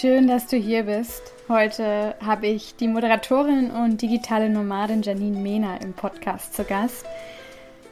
[0.00, 1.32] Schön, dass du hier bist.
[1.48, 7.04] Heute habe ich die Moderatorin und digitale Nomadin Janine Mehner im Podcast zu Gast.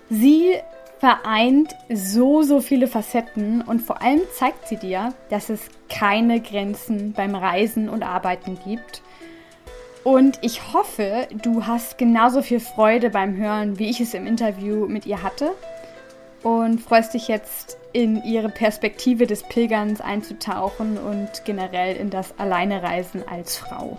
[0.09, 0.53] Sie
[1.01, 7.13] vereint so, so viele Facetten und vor allem zeigt sie dir, dass es keine Grenzen
[7.13, 9.03] beim Reisen und Arbeiten gibt.
[10.05, 14.87] Und ich hoffe, du hast genauso viel Freude beim Hören, wie ich es im Interview
[14.87, 15.51] mit ihr hatte.
[16.47, 23.27] Und freust dich jetzt in ihre Perspektive des Pilgerns einzutauchen und generell in das Alleinereisen
[23.27, 23.99] als Frau.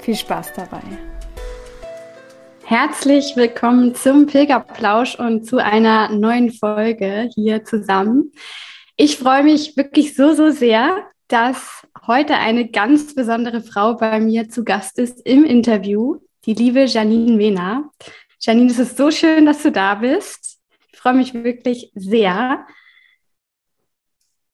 [0.00, 0.82] Viel Spaß dabei.
[2.62, 8.30] Herzlich willkommen zum Pilgerplausch und zu einer neuen Folge hier zusammen.
[8.96, 14.48] Ich freue mich wirklich so, so sehr, dass heute eine ganz besondere Frau bei mir
[14.48, 17.90] zu Gast ist im Interview, die liebe Janine Mena.
[18.38, 20.55] Janine, es ist so schön, dass du da bist.
[21.06, 22.66] Ich freue mich wirklich sehr.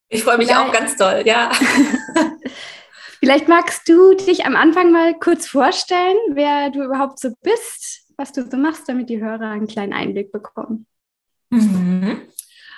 [0.07, 0.69] Ich freue mich Vielleicht.
[0.69, 1.49] auch ganz toll, ja.
[3.19, 8.33] Vielleicht magst du dich am Anfang mal kurz vorstellen, wer du überhaupt so bist, was
[8.33, 10.85] du so machst, damit die Hörer einen kleinen Einblick bekommen.
[11.49, 12.21] Mhm.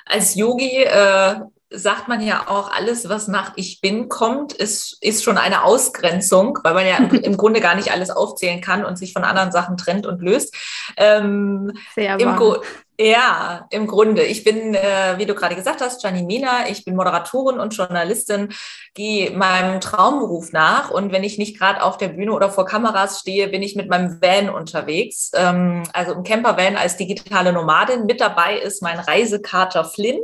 [0.05, 5.23] Als Yogi äh, sagt man ja auch, alles, was nach Ich bin kommt, ist, ist
[5.23, 8.97] schon eine Ausgrenzung, weil man ja im, im Grunde gar nicht alles aufzählen kann und
[8.97, 10.55] sich von anderen Sachen trennt und löst.
[10.97, 12.61] Ähm, Sehr wahr.
[12.97, 14.23] Ja, im Grunde.
[14.23, 16.69] Ich bin, äh, wie du gerade gesagt hast, Gianni Mena.
[16.69, 18.53] Ich bin Moderatorin und Journalistin,
[18.93, 20.91] gehe meinem Traumberuf nach.
[20.91, 23.89] Und wenn ich nicht gerade auf der Bühne oder vor Kameras stehe, bin ich mit
[23.89, 25.31] meinem Van unterwegs.
[25.33, 28.05] Ähm, also im Campervan als digitale Nomadin.
[28.05, 30.19] Mit dabei ist mein Reisekater Flynn.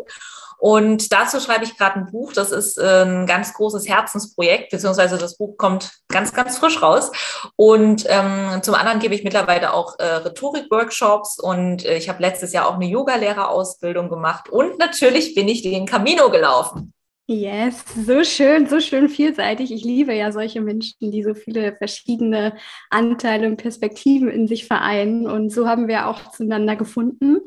[0.61, 2.33] Und dazu schreibe ich gerade ein Buch.
[2.33, 7.11] Das ist äh, ein ganz großes Herzensprojekt, beziehungsweise das Buch kommt ganz, ganz frisch raus.
[7.55, 12.53] Und ähm, zum anderen gebe ich mittlerweile auch äh, Rhetorik-Workshops und äh, ich habe letztes
[12.53, 14.49] Jahr auch eine Yogalehrerausbildung gemacht.
[14.49, 16.93] Und natürlich bin ich den Camino gelaufen.
[17.25, 19.71] Yes, so schön, so schön vielseitig.
[19.71, 22.55] Ich liebe ja solche Menschen, die so viele verschiedene
[22.91, 25.25] Anteile und Perspektiven in sich vereinen.
[25.25, 27.39] Und so haben wir auch zueinander gefunden.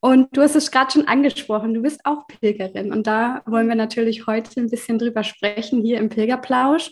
[0.00, 2.92] Und du hast es gerade schon angesprochen, du bist auch Pilgerin.
[2.92, 6.90] Und da wollen wir natürlich heute ein bisschen drüber sprechen, hier im Pilgerplausch.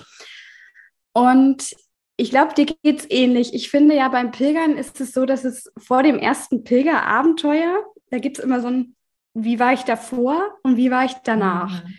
[1.12, 1.74] Und
[2.16, 3.54] ich glaube, dir geht es ähnlich.
[3.54, 8.18] Ich finde ja, beim Pilgern ist es so, dass es vor dem ersten Pilgerabenteuer, da
[8.18, 8.96] gibt es immer so ein,
[9.34, 11.84] wie war ich davor und wie war ich danach.
[11.84, 11.94] Mhm.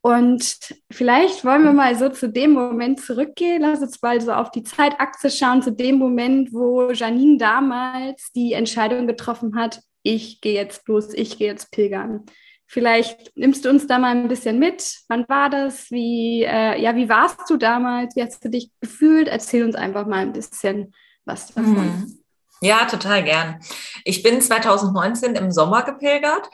[0.00, 3.62] Und vielleicht wollen wir mal so zu dem Moment zurückgehen.
[3.62, 8.52] Lass uns mal so auf die Zeitachse schauen, zu dem Moment, wo Janine damals die
[8.52, 12.24] Entscheidung getroffen hat, ich gehe jetzt los, ich gehe jetzt pilgern.
[12.66, 15.00] Vielleicht nimmst du uns da mal ein bisschen mit.
[15.08, 15.90] Wann war das?
[15.90, 18.14] Wie, äh, ja, wie warst du damals?
[18.16, 19.28] Wie hast du dich gefühlt?
[19.28, 20.94] Erzähl uns einfach mal ein bisschen
[21.24, 21.76] was davon.
[21.76, 22.18] Hm.
[22.60, 23.60] Ja, total gern.
[24.04, 26.48] Ich bin 2019 im Sommer gepilgert.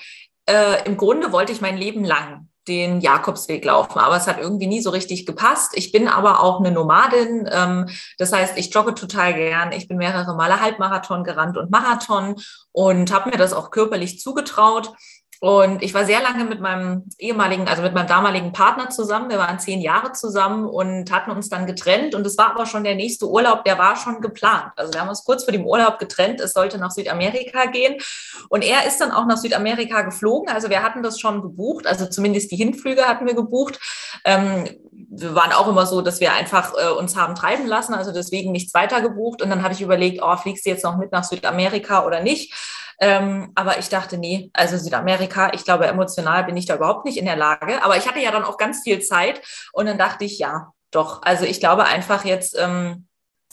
[0.46, 4.68] Äh, Im Grunde wollte ich mein Leben lang den Jakobsweg laufen, aber es hat irgendwie
[4.68, 5.72] nie so richtig gepasst.
[5.74, 9.72] Ich bin aber auch eine Nomadin, ähm, das heißt, ich jogge total gern.
[9.72, 12.36] Ich bin mehrere Male Halbmarathon gerannt und Marathon
[12.70, 14.92] und habe mir das auch körperlich zugetraut.
[15.40, 19.30] Und ich war sehr lange mit meinem ehemaligen, also mit meinem damaligen Partner zusammen.
[19.30, 22.14] Wir waren zehn Jahre zusammen und hatten uns dann getrennt.
[22.14, 24.72] Und es war aber schon der nächste Urlaub, der war schon geplant.
[24.76, 26.40] Also wir haben uns kurz vor dem Urlaub getrennt.
[26.40, 27.96] Es sollte nach Südamerika gehen.
[28.50, 30.50] Und er ist dann auch nach Südamerika geflogen.
[30.50, 31.86] Also wir hatten das schon gebucht.
[31.86, 33.80] Also zumindest die Hinflüge hatten wir gebucht.
[34.26, 34.68] Ähm,
[35.12, 37.94] wir waren auch immer so, dass wir einfach äh, uns haben treiben lassen.
[37.94, 39.42] Also deswegen nichts weiter gebucht.
[39.42, 42.54] Und dann habe ich überlegt, oh, fliegst du jetzt noch mit nach Südamerika oder nicht?
[43.00, 47.16] Ähm, aber ich dachte, nee, also Südamerika, ich glaube, emotional bin ich da überhaupt nicht
[47.16, 47.82] in der Lage.
[47.82, 49.42] Aber ich hatte ja dann auch ganz viel Zeit
[49.72, 51.22] und dann dachte ich, ja, doch.
[51.22, 53.06] Also ich glaube einfach jetzt ähm,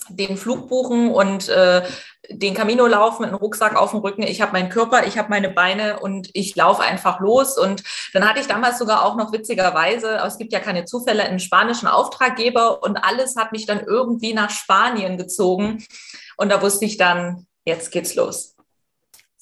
[0.08, 1.82] den Flug buchen und äh,
[2.30, 4.22] den Camino laufen mit einem Rucksack auf dem Rücken.
[4.22, 7.56] Ich habe meinen Körper, ich habe meine Beine und ich laufe einfach los.
[7.58, 7.82] Und
[8.12, 11.88] dann hatte ich damals sogar auch noch witzigerweise, es gibt ja keine Zufälle, einen spanischen
[11.88, 15.84] Auftraggeber und alles hat mich dann irgendwie nach Spanien gezogen.
[16.36, 18.56] Und da wusste ich dann, jetzt geht's los.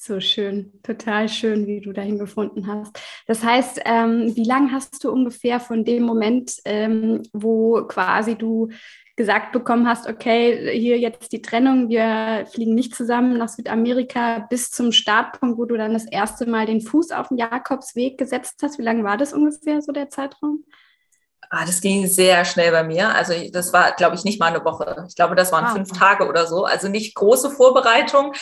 [0.06, 2.96] So schön, total schön, wie du dahin gefunden hast.
[3.26, 8.68] Das heißt, ähm, wie lange hast du ungefähr von dem Moment, ähm, wo quasi du
[9.16, 14.70] gesagt bekommen hast, okay, hier jetzt die Trennung, wir fliegen nicht zusammen nach Südamerika, bis
[14.70, 18.78] zum Startpunkt, wo du dann das erste Mal den Fuß auf den Jakobsweg gesetzt hast?
[18.78, 20.64] Wie lange war das ungefähr, so der Zeitraum?
[21.48, 23.14] Ah, das ging sehr schnell bei mir.
[23.14, 25.06] Also das war, glaube ich, nicht mal eine Woche.
[25.08, 25.64] Ich glaube, das waren.
[25.64, 26.64] Ah, fünf Tage oder so.
[26.64, 28.32] Also nicht große Vorbereitung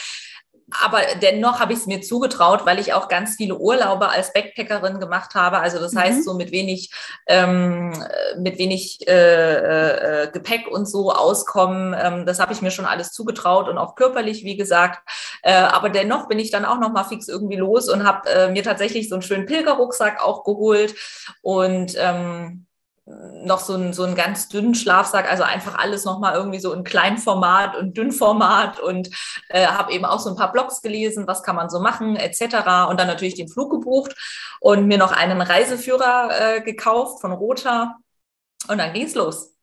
[0.83, 4.99] aber dennoch habe ich es mir zugetraut, weil ich auch ganz viele Urlaube als Backpackerin
[4.99, 5.59] gemacht habe.
[5.59, 5.99] Also das mhm.
[5.99, 6.91] heißt, so mit wenig,
[7.27, 7.93] ähm,
[8.39, 11.95] mit wenig äh, äh, Gepäck und so auskommen.
[11.99, 15.07] Ähm, das habe ich mir schon alles zugetraut und auch körperlich, wie gesagt.
[15.43, 18.51] Äh, aber dennoch bin ich dann auch noch mal fix irgendwie los und habe äh,
[18.51, 20.95] mir tatsächlich so einen schönen Pilgerrucksack auch geholt
[21.43, 22.67] und ähm,
[23.07, 26.85] noch so einen, so einen ganz dünnen Schlafsack, also einfach alles nochmal irgendwie so in
[26.85, 29.11] Kleinformat und Dünnformat und
[29.49, 32.89] äh, habe eben auch so ein paar Blogs gelesen, was kann man so machen, etc.
[32.89, 34.15] Und dann natürlich den Flug gebucht
[34.61, 37.97] und mir noch einen Reiseführer äh, gekauft von Rota
[38.69, 39.54] und dann ging es los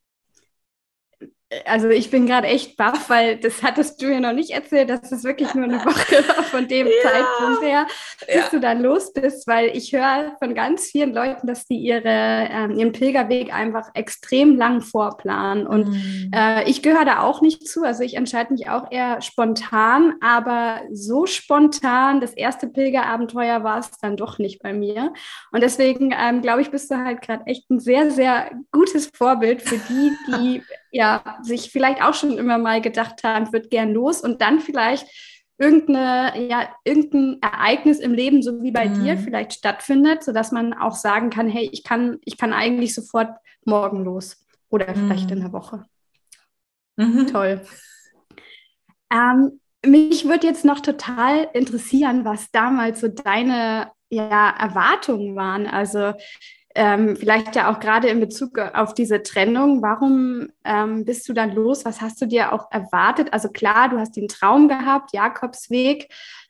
[1.66, 5.10] also ich bin gerade echt baff, weil das hattest du ja noch nicht erzählt, dass
[5.10, 6.94] das wirklich nur eine Woche war von dem ja.
[7.04, 7.88] Zeitpunkt her,
[8.26, 8.50] bis ja.
[8.50, 12.72] du dann los bist, weil ich höre von ganz vielen Leuten, dass die ihre, ähm,
[12.72, 15.68] ihren Pilgerweg einfach extrem lang vorplanen.
[15.68, 16.32] Und mhm.
[16.34, 17.84] äh, ich gehöre da auch nicht zu.
[17.84, 23.92] Also ich entscheide mich auch eher spontan, aber so spontan, das erste Pilgerabenteuer war es
[24.02, 25.14] dann doch nicht bei mir.
[25.52, 29.62] Und deswegen ähm, glaube ich, bist du halt gerade echt ein sehr, sehr gutes Vorbild
[29.62, 34.22] für die, die ja, sich vielleicht auch schon immer mal gedacht haben, wird gern los
[34.22, 35.08] und dann vielleicht
[35.58, 39.04] irgendeine, ja, irgendein Ereignis im Leben, so wie bei mhm.
[39.04, 43.30] dir, vielleicht stattfindet, sodass man auch sagen kann, hey, ich kann, ich kann eigentlich sofort
[43.64, 44.96] morgen los oder mhm.
[44.96, 45.86] vielleicht in der Woche.
[46.98, 47.28] Mhm.
[47.28, 47.62] Toll.
[49.12, 55.68] Ähm, mich würde jetzt noch total interessieren, was damals so deine ja, Erwartungen waren.
[55.68, 56.14] Also
[56.76, 61.54] ähm, vielleicht ja auch gerade in Bezug auf diese Trennung, warum ähm, bist du dann
[61.54, 61.86] los?
[61.86, 63.34] Was hast du dir auch erwartet?
[63.34, 66.10] Also klar, du hast den Traum gehabt, Jakobsweg,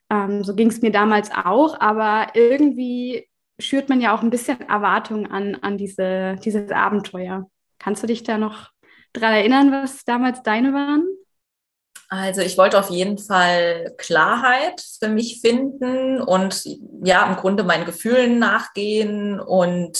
[0.09, 3.27] ähm, so ging es mir damals auch, aber irgendwie
[3.59, 7.49] schürt man ja auch ein bisschen Erwartungen an, an diese, dieses Abenteuer.
[7.79, 8.71] Kannst du dich da noch
[9.13, 11.05] daran erinnern, was damals deine waren?
[12.13, 16.61] Also ich wollte auf jeden Fall Klarheit für mich finden und
[17.05, 19.97] ja, im Grunde meinen Gefühlen nachgehen und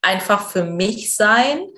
[0.00, 1.68] einfach für mich sein.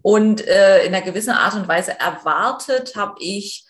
[0.00, 3.66] Und äh, in einer gewissen Art und Weise erwartet habe ich,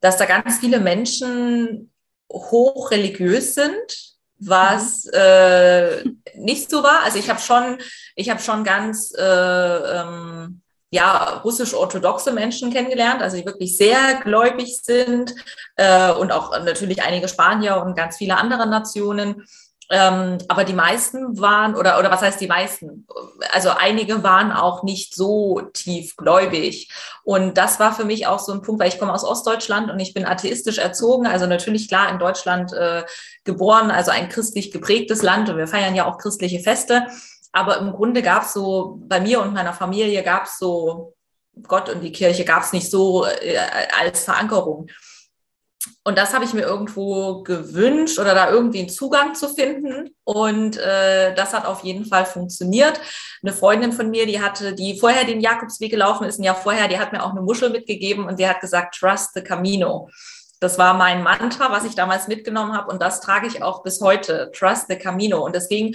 [0.00, 1.92] dass da ganz viele Menschen
[2.32, 5.10] hochreligiös sind, was mhm.
[5.12, 6.04] äh,
[6.36, 7.02] nicht so war.
[7.04, 7.76] Also ich habe schon,
[8.14, 14.80] ich habe schon ganz äh, ähm, ja, russisch-orthodoxe Menschen kennengelernt, also die wirklich sehr gläubig
[14.82, 15.34] sind
[15.76, 19.44] äh, und auch natürlich einige Spanier und ganz viele andere Nationen.
[19.88, 23.06] Ähm, aber die meisten waren, oder, oder was heißt die meisten?
[23.52, 26.90] Also einige waren auch nicht so tiefgläubig.
[27.22, 30.00] Und das war für mich auch so ein Punkt, weil ich komme aus Ostdeutschland und
[30.00, 31.26] ich bin atheistisch erzogen.
[31.26, 33.04] Also natürlich klar in Deutschland äh,
[33.44, 37.06] geboren, also ein christlich geprägtes Land und wir feiern ja auch christliche Feste.
[37.56, 41.14] Aber im Grunde gab es so, bei mir und meiner Familie gab es so,
[41.66, 43.56] Gott und die Kirche gab es nicht so äh,
[43.98, 44.88] als Verankerung.
[46.04, 50.10] Und das habe ich mir irgendwo gewünscht oder da irgendwie einen Zugang zu finden.
[50.24, 53.00] Und äh, das hat auf jeden Fall funktioniert.
[53.42, 56.88] Eine Freundin von mir, die hatte, die vorher den Jakobsweg gelaufen ist, ein Jahr vorher,
[56.88, 60.10] die hat mir auch eine Muschel mitgegeben und die hat gesagt, trust the Camino.
[60.60, 64.00] Das war mein Mantra, was ich damals mitgenommen habe und das trage ich auch bis
[64.02, 64.50] heute.
[64.54, 65.44] Trust the Camino.
[65.44, 65.94] Und das ging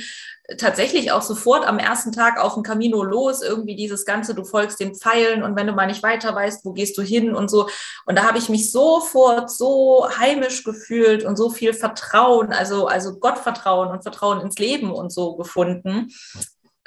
[0.58, 3.42] tatsächlich auch sofort am ersten Tag auf dem Camino los.
[3.42, 6.74] Irgendwie dieses Ganze, du folgst den Pfeilen und wenn du mal nicht weiter weißt, wo
[6.74, 7.70] gehst du hin und so.
[8.06, 13.18] Und da habe ich mich sofort so heimisch gefühlt und so viel Vertrauen, also, also
[13.18, 16.10] Gottvertrauen und Vertrauen ins Leben und so gefunden.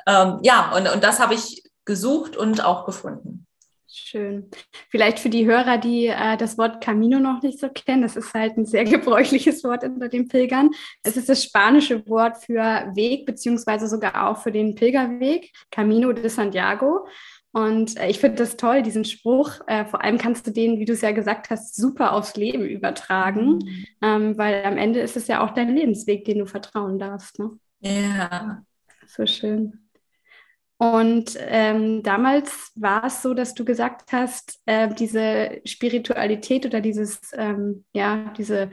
[0.06, 3.46] Ähm, ja, und, und das habe ich gesucht und auch gefunden.
[3.96, 4.50] Schön.
[4.90, 8.34] Vielleicht für die Hörer, die äh, das Wort Camino noch nicht so kennen, das ist
[8.34, 10.70] halt ein sehr gebräuchliches Wort unter den Pilgern.
[11.04, 16.28] Es ist das spanische Wort für Weg, beziehungsweise sogar auch für den Pilgerweg, Camino de
[16.28, 17.06] Santiago.
[17.52, 19.60] Und äh, ich finde das toll, diesen Spruch.
[19.68, 22.64] Äh, vor allem kannst du den, wie du es ja gesagt hast, super aufs Leben
[22.66, 23.86] übertragen, mhm.
[24.02, 27.38] ähm, weil am Ende ist es ja auch dein Lebensweg, den du vertrauen darfst.
[27.38, 27.52] Ne?
[27.78, 28.64] Ja.
[29.06, 29.83] So schön.
[30.92, 37.20] Und ähm, damals war es so, dass du gesagt hast, äh, diese Spiritualität oder dieses,
[37.34, 38.70] ähm, ja, diese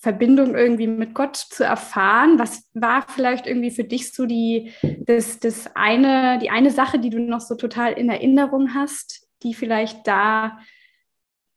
[0.00, 2.40] Verbindung irgendwie mit Gott zu erfahren.
[2.40, 7.10] Was war vielleicht irgendwie für dich so die, das, das eine, die eine Sache, die
[7.10, 10.58] du noch so total in Erinnerung hast, die vielleicht da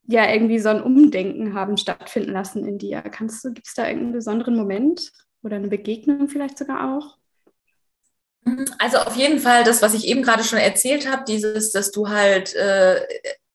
[0.06, 3.02] ja irgendwie so ein Umdenken haben stattfinden lassen in dir?
[3.02, 7.19] Kannst du, gibt es da irgendeinen besonderen Moment oder eine Begegnung vielleicht sogar auch?
[8.78, 12.10] Also auf jeden Fall das, was ich eben gerade schon erzählt habe, dieses, dass du
[12.10, 13.02] halt äh,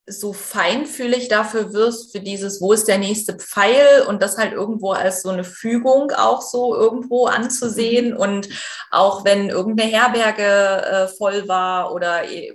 [0.07, 4.93] so feinfühlig dafür wirst, für dieses, wo ist der nächste Pfeil und das halt irgendwo
[4.93, 8.11] als so eine Fügung auch so irgendwo anzusehen.
[8.11, 8.17] Mhm.
[8.17, 8.49] Und
[8.91, 12.53] auch wenn irgendeine Herberge äh, voll war oder äh,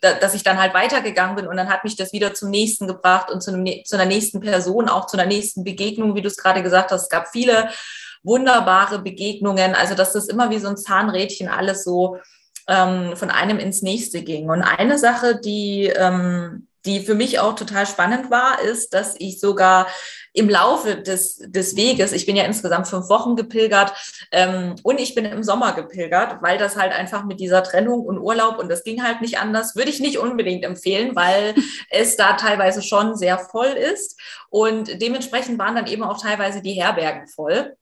[0.00, 3.30] dass ich dann halt weitergegangen bin und dann hat mich das wieder zum nächsten gebracht
[3.30, 6.36] und zu, einem, zu einer nächsten Person, auch zu einer nächsten Begegnung, wie du es
[6.36, 7.02] gerade gesagt hast.
[7.02, 7.70] Es gab viele
[8.22, 12.18] wunderbare Begegnungen, also dass das immer wie so ein Zahnrädchen alles so
[12.68, 14.50] ähm, von einem ins nächste ging.
[14.50, 19.40] Und eine Sache, die ähm, die für mich auch total spannend war, ist, dass ich
[19.40, 19.86] sogar
[20.32, 23.92] im Laufe des, des Weges, ich bin ja insgesamt fünf Wochen gepilgert
[24.30, 28.18] ähm, und ich bin im Sommer gepilgert, weil das halt einfach mit dieser Trennung und
[28.18, 31.54] Urlaub und das ging halt nicht anders, würde ich nicht unbedingt empfehlen, weil
[31.90, 36.72] es da teilweise schon sehr voll ist und dementsprechend waren dann eben auch teilweise die
[36.72, 37.76] Herbergen voll.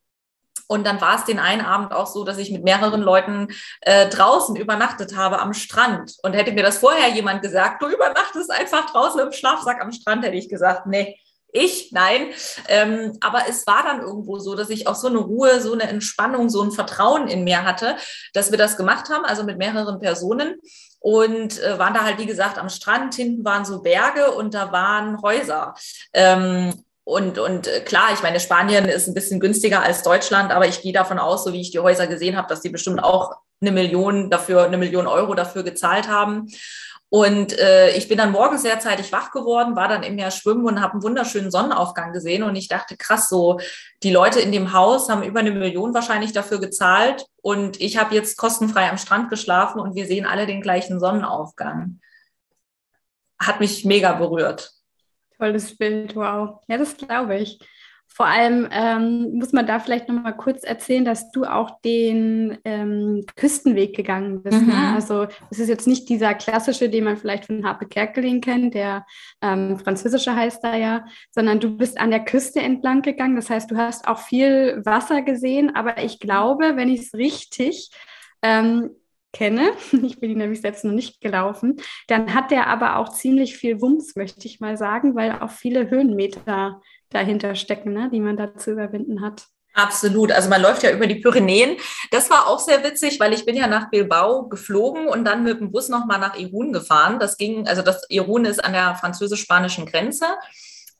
[0.69, 3.49] Und dann war es den einen Abend auch so, dass ich mit mehreren Leuten
[3.83, 6.15] äh, draußen übernachtet habe am Strand.
[6.23, 10.25] Und hätte mir das vorher jemand gesagt, du übernachtest einfach draußen im Schlafsack am Strand,
[10.25, 11.19] hätte ich gesagt, nee,
[11.53, 12.29] ich, nein.
[12.69, 15.85] Ähm, aber es war dann irgendwo so, dass ich auch so eine Ruhe, so eine
[15.85, 17.97] Entspannung, so ein Vertrauen in mir hatte,
[18.35, 20.57] dass wir das gemacht haben, also mit mehreren Personen.
[20.99, 23.15] Und äh, waren da halt, wie gesagt, am Strand.
[23.15, 25.75] Hinten waren so Berge und da waren Häuser.
[26.13, 30.67] Ähm, und, und äh, klar, ich meine, Spanien ist ein bisschen günstiger als Deutschland, aber
[30.67, 33.37] ich gehe davon aus, so wie ich die Häuser gesehen habe, dass die bestimmt auch
[33.61, 36.49] eine Million dafür, eine Million Euro dafür gezahlt haben.
[37.09, 40.65] Und äh, ich bin dann morgens sehr zeitig wach geworden, war dann im Meer schwimmen
[40.65, 42.43] und habe einen wunderschönen Sonnenaufgang gesehen.
[42.43, 43.61] Und ich dachte, krass, so
[44.03, 47.25] die Leute in dem Haus haben über eine Million wahrscheinlich dafür gezahlt.
[47.41, 52.01] Und ich habe jetzt kostenfrei am Strand geschlafen und wir sehen alle den gleichen Sonnenaufgang.
[53.39, 54.76] Hat mich mega berührt.
[55.39, 56.61] Tolles Bild, wow.
[56.69, 57.59] Ja, das glaube ich.
[58.09, 62.57] Vor allem ähm, muss man da vielleicht noch mal kurz erzählen, dass du auch den
[62.65, 64.63] ähm, Küstenweg gegangen bist.
[64.63, 64.73] Ne?
[64.73, 64.81] Mhm.
[64.81, 64.95] Ne?
[64.95, 69.05] Also es ist jetzt nicht dieser klassische, den man vielleicht von Harpe Kerkeling kennt, der
[69.43, 73.37] ähm, französische heißt da ja, sondern du bist an der Küste entlang gegangen.
[73.37, 77.91] Das heißt, du hast auch viel Wasser gesehen, aber ich glaube, wenn ich es richtig
[78.41, 78.93] ähm,
[79.37, 81.77] kenne, ich bin ihn nämlich selbst noch nicht gelaufen,
[82.09, 85.91] dann hat der aber auch ziemlich viel Wumms, möchte ich mal sagen, weil auch viele
[85.91, 89.47] Höhenmeter dahinter stecken, ne, die man da zu überwinden hat.
[89.75, 90.33] Absolut.
[90.33, 91.77] Also man läuft ja über die Pyrenäen.
[92.11, 95.61] Das war auch sehr witzig, weil ich bin ja nach Bilbao geflogen und dann mit
[95.61, 97.19] dem Bus nochmal nach Irun gefahren.
[97.21, 100.25] Das ging, also das Irun ist an der französisch-spanischen Grenze.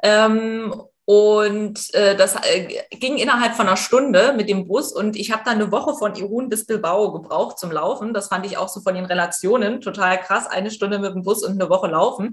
[0.03, 0.75] Ähm,
[1.07, 5.43] und äh, das äh, ging innerhalb von einer Stunde mit dem Bus und ich habe
[5.45, 8.13] dann eine Woche von Irun bis Bilbao gebraucht zum Laufen.
[8.13, 10.49] Das fand ich auch so von den Relationen total krass.
[10.49, 12.33] Eine Stunde mit dem Bus und eine Woche laufen.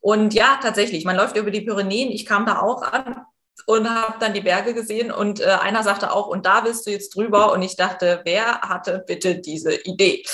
[0.00, 2.10] Und ja, tatsächlich, man läuft über die Pyrenäen.
[2.10, 3.26] Ich kam da auch an
[3.66, 6.92] und habe dann die Berge gesehen und äh, einer sagte auch, und da willst du
[6.92, 7.52] jetzt drüber.
[7.52, 10.24] Und ich dachte, wer hatte bitte diese Idee?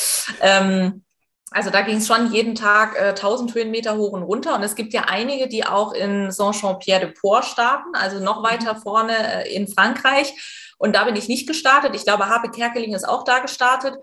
[0.40, 1.02] Ähm,
[1.50, 4.54] also da ging es schon jeden Tag äh, 1000 Höhenmeter hoch und runter.
[4.54, 8.44] Und es gibt ja einige, die auch in Saint-Jean-Pierre-de-Port starten, also noch mhm.
[8.44, 10.32] weiter vorne äh, in Frankreich.
[10.78, 11.94] Und da bin ich nicht gestartet.
[11.94, 13.96] Ich glaube, Habe Kerkeling ist auch da gestartet.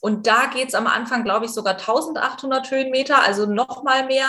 [0.00, 4.26] Und da geht es am Anfang, glaube ich, sogar 1800 Höhenmeter, also noch mal mehr.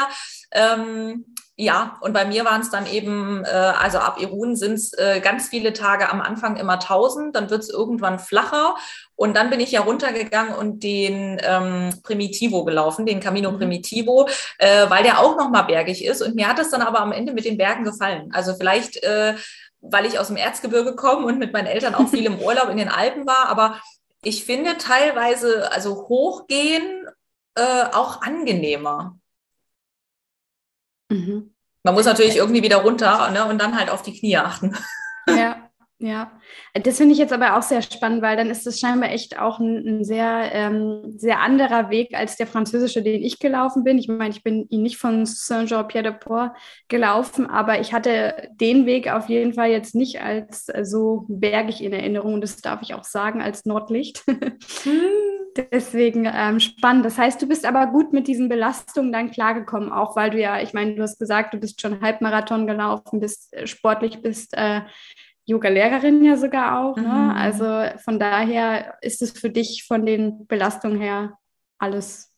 [0.52, 1.26] Ähm,
[1.56, 5.20] ja, und bei mir waren es dann eben, äh, also ab Irun sind es äh,
[5.22, 8.76] ganz viele Tage am Anfang immer 1000, dann wird es irgendwann flacher
[9.16, 13.58] und dann bin ich ja runtergegangen und den ähm, Primitivo gelaufen, den Camino mhm.
[13.60, 17.12] Primitivo, äh, weil der auch nochmal bergig ist und mir hat es dann aber am
[17.12, 18.32] Ende mit den Bergen gefallen.
[18.34, 19.36] Also vielleicht, äh,
[19.80, 22.78] weil ich aus dem Erzgebirge komme und mit meinen Eltern auch viel im Urlaub in
[22.78, 23.80] den Alpen war, aber
[24.24, 27.06] ich finde teilweise, also hochgehen
[27.54, 29.20] äh, auch angenehmer.
[31.10, 31.54] Mhm.
[31.84, 34.76] Man muss natürlich irgendwie wieder runter ne, und dann halt auf die Knie achten.
[35.28, 35.70] Ja,
[36.04, 36.34] ja.
[36.74, 39.60] Das finde ich jetzt aber auch sehr spannend, weil dann ist es scheinbar echt auch
[39.60, 43.98] ein, ein sehr, ähm, sehr anderer Weg als der französische, den ich gelaufen bin.
[43.98, 46.58] Ich meine, ich bin ihn nicht von Saint-Jean-Pierre-de-Port
[46.90, 51.94] gelaufen, aber ich hatte den Weg auf jeden Fall jetzt nicht als so bergig in
[51.94, 52.34] Erinnerung.
[52.34, 54.24] Und das darf ich auch sagen, als Nordlicht.
[54.84, 55.24] Hm.
[55.72, 57.06] Deswegen ähm, spannend.
[57.06, 60.60] Das heißt, du bist aber gut mit diesen Belastungen dann klargekommen, auch weil du ja,
[60.62, 64.82] ich meine, du hast gesagt, du bist schon Halbmarathon gelaufen, bist äh, sportlich, bist äh,
[65.46, 66.96] Yoga-Lehrerin ja sogar auch.
[66.96, 67.04] Ne?
[67.04, 67.32] Mhm.
[67.32, 67.66] Also
[68.04, 71.38] von daher ist es für dich von den Belastungen her
[71.78, 72.33] alles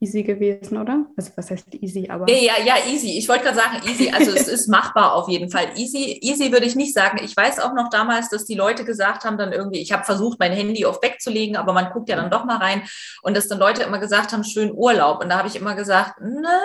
[0.00, 1.04] easy gewesen, oder?
[1.16, 2.28] Also was heißt easy, aber.
[2.28, 3.18] Ja, ja, ja easy.
[3.18, 4.10] Ich wollte gerade sagen, easy.
[4.10, 5.66] Also es ist machbar auf jeden Fall.
[5.76, 7.20] Easy, easy würde ich nicht sagen.
[7.22, 10.38] Ich weiß auch noch damals, dass die Leute gesagt haben, dann irgendwie, ich habe versucht,
[10.38, 12.82] mein Handy auf wegzulegen, aber man guckt ja dann doch mal rein
[13.22, 15.22] und dass dann Leute immer gesagt haben, schön Urlaub.
[15.22, 16.60] Und da habe ich immer gesagt, ne,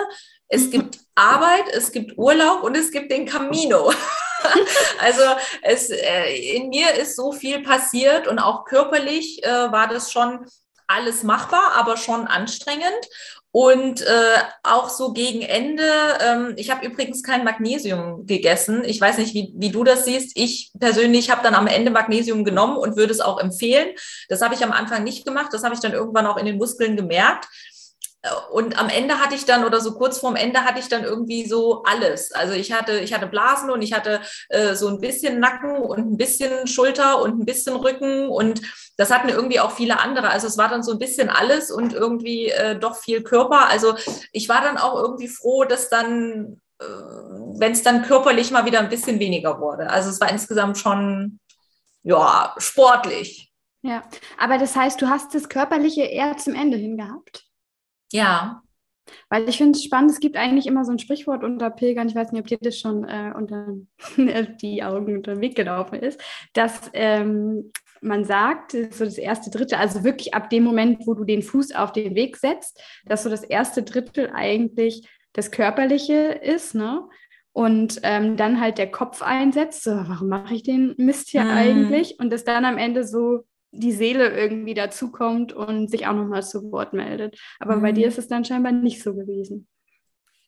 [0.48, 3.92] es gibt Arbeit, es gibt Urlaub und es gibt den Camino.
[5.00, 5.22] also
[5.60, 10.46] es, äh, in mir ist so viel passiert und auch körperlich äh, war das schon
[10.86, 13.08] alles machbar, aber schon anstrengend.
[13.58, 15.82] Und äh, auch so gegen Ende,
[16.20, 18.84] ähm, ich habe übrigens kein Magnesium gegessen.
[18.84, 20.36] Ich weiß nicht, wie, wie du das siehst.
[20.36, 23.88] Ich persönlich habe dann am Ende Magnesium genommen und würde es auch empfehlen.
[24.28, 25.54] Das habe ich am Anfang nicht gemacht.
[25.54, 27.46] Das habe ich dann irgendwann auch in den Muskeln gemerkt.
[28.50, 31.46] Und am Ende hatte ich dann, oder so kurz vorm Ende hatte ich dann irgendwie
[31.46, 32.32] so alles.
[32.32, 36.12] Also ich hatte, ich hatte Blasen und ich hatte äh, so ein bisschen Nacken und
[36.12, 38.62] ein bisschen Schulter und ein bisschen Rücken und
[38.96, 40.30] das hatten irgendwie auch viele andere.
[40.30, 43.68] Also es war dann so ein bisschen alles und irgendwie äh, doch viel Körper.
[43.68, 43.94] Also
[44.32, 48.80] ich war dann auch irgendwie froh, dass dann, äh, wenn es dann körperlich mal wieder
[48.80, 49.90] ein bisschen weniger wurde.
[49.90, 51.40] Also es war insgesamt schon,
[52.02, 53.52] ja, sportlich.
[53.82, 54.02] Ja,
[54.38, 57.45] aber das heißt, du hast das Körperliche eher zum Ende hin gehabt?
[58.12, 58.62] Ja.
[59.28, 62.14] Weil ich finde es spannend, es gibt eigentlich immer so ein Sprichwort unter Pilgern, ich
[62.14, 63.74] weiß nicht, ob dir das schon äh, unter
[64.62, 66.20] die Augen unter den Weg gelaufen ist,
[66.52, 71.24] dass ähm, man sagt, so das erste Drittel, also wirklich ab dem Moment, wo du
[71.24, 76.74] den Fuß auf den Weg setzt, dass so das erste Drittel eigentlich das Körperliche ist,
[76.74, 77.06] ne?
[77.52, 81.50] Und ähm, dann halt der Kopf einsetzt, so, warum mache ich den Mist hier mm.
[81.50, 82.18] eigentlich?
[82.18, 83.44] Und das dann am Ende so
[83.76, 87.38] die Seele irgendwie dazukommt und sich auch nochmal zu Wort meldet.
[87.58, 87.82] Aber mhm.
[87.82, 89.68] bei dir ist es dann scheinbar nicht so gewesen.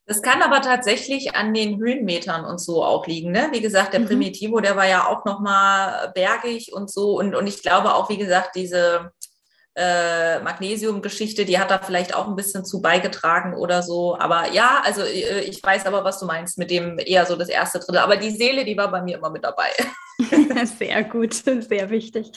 [0.06, 3.30] Das kann aber tatsächlich an den Höhenmetern und so auch liegen.
[3.30, 3.48] Ne?
[3.52, 4.06] Wie gesagt, der mhm.
[4.06, 7.18] Primitivo, der war ja auch nochmal bergig und so.
[7.18, 9.12] Und, und ich glaube auch, wie gesagt, diese
[9.74, 14.18] äh, Magnesium-Geschichte, die hat da vielleicht auch ein bisschen zu beigetragen oder so.
[14.18, 17.50] Aber ja, also äh, ich weiß aber, was du meinst mit dem eher so das
[17.50, 17.98] erste Drittel.
[17.98, 19.68] Aber die Seele, die war bei mir immer mit dabei.
[20.78, 22.32] sehr gut, sehr wichtig.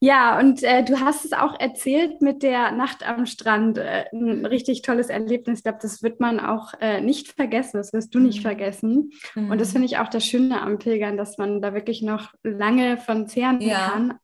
[0.00, 3.78] Ja, und äh, du hast es auch erzählt mit der Nacht am Strand.
[3.78, 5.58] Äh, ein richtig tolles Erlebnis.
[5.58, 7.78] Ich glaube, das wird man auch äh, nicht vergessen.
[7.78, 8.42] Das wirst du nicht mhm.
[8.42, 9.10] vergessen.
[9.34, 9.50] Mhm.
[9.50, 9.72] Und das mhm.
[9.72, 13.60] finde ich auch das Schöne am Pilgern, dass man da wirklich noch lange von zehren
[13.60, 13.88] ja.
[13.88, 14.14] kann.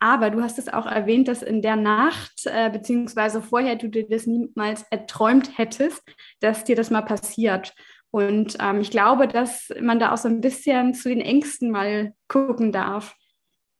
[0.00, 4.08] Aber du hast es auch erwähnt, dass in der Nacht, äh, beziehungsweise vorher du dir
[4.08, 6.02] das niemals erträumt hättest,
[6.38, 7.74] dass dir das mal passiert.
[8.12, 12.14] Und ähm, ich glaube, dass man da auch so ein bisschen zu den Ängsten mal
[12.28, 13.16] gucken darf.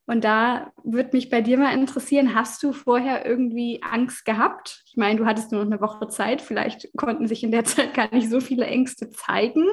[0.09, 4.83] Und da würde mich bei dir mal interessieren, hast du vorher irgendwie Angst gehabt?
[4.87, 7.93] Ich meine, du hattest nur noch eine Woche Zeit, vielleicht konnten sich in der Zeit
[7.93, 9.67] gar nicht so viele Ängste zeigen.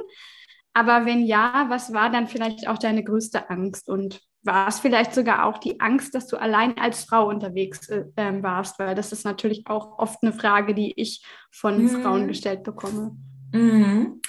[0.73, 3.87] Aber wenn ja, was war dann vielleicht auch deine größte Angst?
[3.87, 8.03] Und war es vielleicht sogar auch die Angst, dass du allein als Frau unterwegs äh,
[8.17, 8.77] ähm, warst?
[8.77, 11.87] Weil das ist natürlich auch oft eine Frage, die ich von mhm.
[11.87, 13.15] Frauen gestellt bekomme.
[13.53, 14.19] Mhm.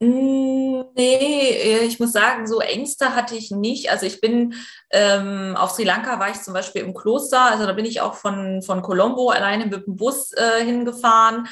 [0.00, 3.90] Hm, nee, äh, ich muss sagen, so Ängste hatte ich nicht.
[3.90, 4.54] Also ich bin
[4.90, 8.14] ähm, auf Sri Lanka war ich zum Beispiel im Kloster, also da bin ich auch
[8.14, 11.48] von, von Colombo alleine mit dem Bus äh, hingefahren.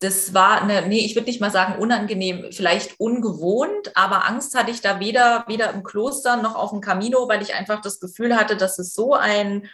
[0.00, 4.70] Das war eine, nee, ich würde nicht mal sagen unangenehm, vielleicht ungewohnt, aber Angst hatte
[4.70, 8.36] ich da weder, weder im Kloster noch auf dem Camino, weil ich einfach das Gefühl
[8.36, 9.66] hatte, dass es so ein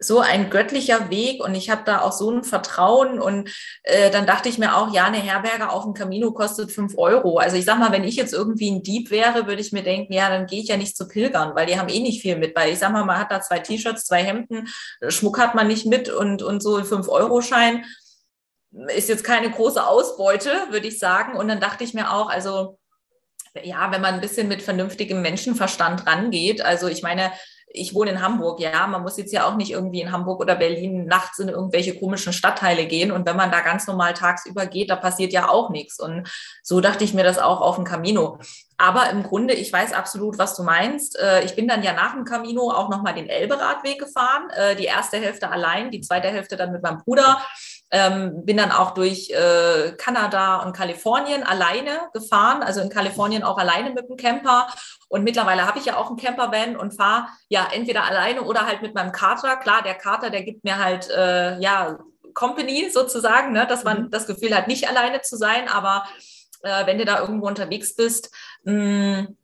[0.00, 3.50] so ein göttlicher Weg und ich habe da auch so ein Vertrauen und
[3.82, 7.38] äh, dann dachte ich mir auch, ja, eine Herberge auf dem Camino kostet fünf Euro.
[7.38, 10.12] Also ich sag mal, wenn ich jetzt irgendwie ein Dieb wäre, würde ich mir denken,
[10.12, 12.54] ja, dann gehe ich ja nicht zu Pilgern, weil die haben eh nicht viel mit,
[12.54, 14.68] weil ich sag mal, man hat da zwei T-Shirts, zwei Hemden,
[15.08, 17.84] Schmuck hat man nicht mit und, und so ein fünf Euro Schein
[18.94, 21.36] ist jetzt keine große Ausbeute, würde ich sagen.
[21.36, 22.78] Und dann dachte ich mir auch, also
[23.62, 27.32] ja, wenn man ein bisschen mit vernünftigem Menschenverstand rangeht, also ich meine,
[27.70, 30.54] ich wohne in Hamburg, ja, man muss jetzt ja auch nicht irgendwie in Hamburg oder
[30.54, 33.12] Berlin nachts in irgendwelche komischen Stadtteile gehen.
[33.12, 36.00] Und wenn man da ganz normal tagsüber geht, da passiert ja auch nichts.
[36.00, 36.28] Und
[36.62, 38.38] so dachte ich mir das auch auf dem Camino.
[38.78, 41.18] Aber im Grunde, ich weiß absolut, was du meinst.
[41.18, 44.48] Äh, ich bin dann ja nach dem Camino auch nochmal den Elberadweg gefahren.
[44.50, 47.42] Äh, die erste Hälfte allein, die zweite Hälfte dann mit meinem Bruder.
[47.90, 53.56] Ähm, bin dann auch durch äh, Kanada und Kalifornien alleine gefahren, also in Kalifornien auch
[53.56, 54.68] alleine mit dem Camper.
[55.08, 58.82] Und mittlerweile habe ich ja auch einen Campervan und fahre ja entweder alleine oder halt
[58.82, 59.56] mit meinem Kater.
[59.56, 61.98] Klar, der Kater, der gibt mir halt äh, ja
[62.34, 64.10] Company sozusagen, ne, dass man mhm.
[64.10, 65.68] das Gefühl hat, nicht alleine zu sein.
[65.68, 66.04] Aber
[66.62, 68.30] äh, wenn du da irgendwo unterwegs bist,
[68.64, 69.36] mh, mm,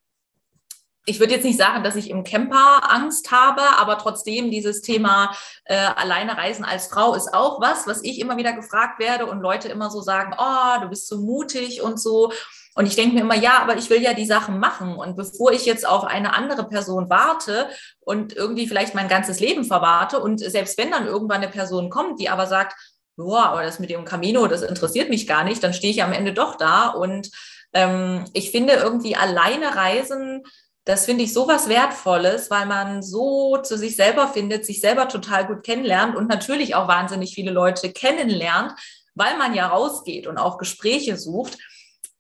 [1.07, 5.37] ich würde jetzt nicht sagen, dass ich im Camper Angst habe, aber trotzdem dieses Thema
[5.67, 9.41] äh, alleine reisen als Frau ist auch was, was ich immer wieder gefragt werde und
[9.41, 12.33] Leute immer so sagen, oh, du bist so mutig und so.
[12.75, 14.97] Und ich denke mir immer, ja, aber ich will ja die Sachen machen.
[14.97, 17.69] Und bevor ich jetzt auf eine andere Person warte
[18.01, 22.21] und irgendwie vielleicht mein ganzes Leben verwarte und selbst wenn dann irgendwann eine Person kommt,
[22.21, 22.75] die aber sagt,
[23.17, 26.13] boah, aber das mit dem Camino, das interessiert mich gar nicht, dann stehe ich am
[26.13, 26.89] Ende doch da.
[26.89, 27.31] Und
[27.73, 30.43] ähm, ich finde irgendwie alleine reisen,
[30.85, 35.09] das finde ich so was Wertvolles, weil man so zu sich selber findet, sich selber
[35.09, 38.73] total gut kennenlernt und natürlich auch wahnsinnig viele Leute kennenlernt,
[39.15, 41.57] weil man ja rausgeht und auch Gespräche sucht.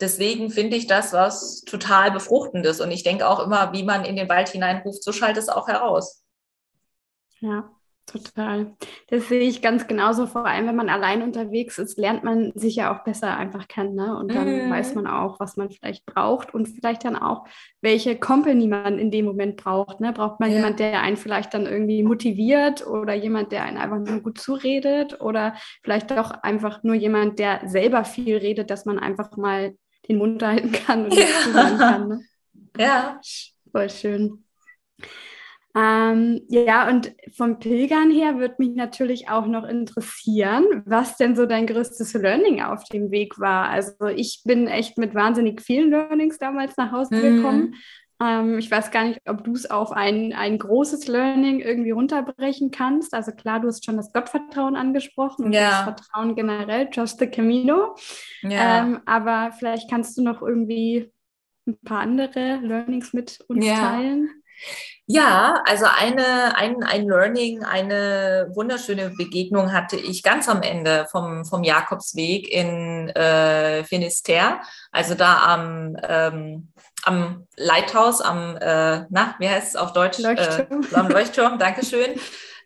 [0.00, 2.80] Deswegen finde ich das was total Befruchtendes.
[2.80, 5.68] Und ich denke auch immer, wie man in den Wald hineinruft, so schaltet es auch
[5.68, 6.24] heraus.
[7.40, 7.70] Ja,
[8.06, 8.76] Total.
[9.08, 10.26] Das sehe ich ganz genauso.
[10.26, 13.94] Vor allem, wenn man allein unterwegs ist, lernt man sich ja auch besser einfach kennen.
[13.94, 14.16] Ne?
[14.16, 14.70] Und dann mm.
[14.70, 17.46] weiß man auch, was man vielleicht braucht und vielleicht dann auch,
[17.80, 20.00] welche Company man in dem Moment braucht.
[20.00, 20.12] Ne?
[20.12, 20.56] Braucht man ja.
[20.56, 25.20] jemand, der einen vielleicht dann irgendwie motiviert oder jemand, der einen einfach nur gut zuredet
[25.22, 29.74] oder vielleicht doch einfach nur jemand, der selber viel redet, dass man einfach mal
[30.08, 31.26] den Mund halten kann und ja.
[31.42, 32.08] zuhören kann.
[32.08, 32.20] Ne?
[32.76, 33.20] Ja.
[33.70, 34.44] Voll schön.
[35.76, 41.46] Ähm, ja, und vom Pilgern her würde mich natürlich auch noch interessieren, was denn so
[41.46, 43.68] dein größtes Learning auf dem Weg war.
[43.70, 47.36] Also ich bin echt mit wahnsinnig vielen Learnings damals nach Hause mhm.
[47.36, 47.74] gekommen.
[48.20, 52.70] Ähm, ich weiß gar nicht, ob du es auf ein, ein großes Learning irgendwie runterbrechen
[52.70, 53.14] kannst.
[53.14, 55.70] Also klar, du hast schon das Gottvertrauen angesprochen und ja.
[55.70, 57.96] das Vertrauen generell, Trust the Camino.
[58.42, 58.82] Ja.
[58.82, 61.12] Ähm, aber vielleicht kannst du noch irgendwie
[61.66, 63.74] ein paar andere Learnings mit uns ja.
[63.76, 64.30] teilen.
[65.06, 71.44] Ja, also eine, ein, ein Learning, eine wunderschöne Begegnung hatte ich ganz am Ende vom,
[71.44, 74.60] vom Jakobsweg in äh, Finisterre,
[74.92, 76.72] also da am, ähm,
[77.04, 80.18] am Lighthouse, am, äh, na, wie heißt es auf Deutsch?
[80.18, 80.82] Leuchtturm.
[80.82, 82.18] Äh, am Leuchtturm, Dankeschön.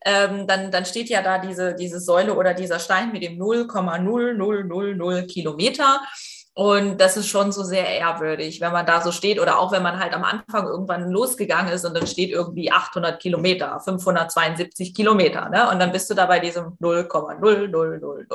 [0.04, 5.26] Ähm, dann, dann steht ja da diese, diese Säule oder dieser Stein mit dem 0,0000
[5.26, 6.00] Kilometer.
[6.54, 9.82] Und das ist schon so sehr ehrwürdig, wenn man da so steht oder auch wenn
[9.84, 15.48] man halt am Anfang irgendwann losgegangen ist und dann steht irgendwie 800 Kilometer, 572 Kilometer,
[15.50, 15.70] ne?
[15.70, 18.26] Und dann bist du da bei diesem 0,0000.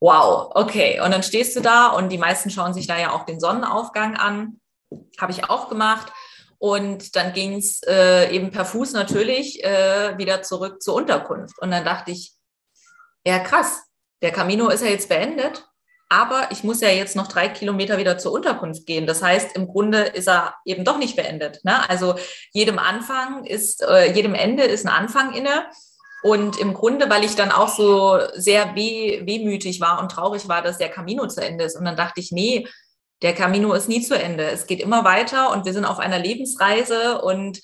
[0.00, 1.00] Wow, okay.
[1.04, 4.16] Und dann stehst du da und die meisten schauen sich da ja auch den Sonnenaufgang
[4.16, 4.58] an.
[5.20, 6.12] Habe ich auch gemacht.
[6.58, 11.58] Und dann ging es äh, eben per Fuß natürlich äh, wieder zurück zur Unterkunft.
[11.60, 12.32] Und dann dachte ich,
[13.26, 13.82] ja krass,
[14.22, 15.66] der Camino ist ja jetzt beendet
[16.14, 19.06] aber ich muss ja jetzt noch drei Kilometer wieder zur Unterkunft gehen.
[19.06, 21.64] Das heißt, im Grunde ist er eben doch nicht beendet.
[21.64, 21.88] Ne?
[21.90, 22.14] Also
[22.52, 25.66] jedem Anfang ist, äh, jedem Ende ist ein Anfang inne.
[26.22, 30.62] Und im Grunde, weil ich dann auch so sehr weh, wehmütig war und traurig war,
[30.62, 31.76] dass der Camino zu Ende ist.
[31.76, 32.66] Und dann dachte ich, nee,
[33.22, 34.44] der Camino ist nie zu Ende.
[34.44, 37.60] Es geht immer weiter und wir sind auf einer Lebensreise und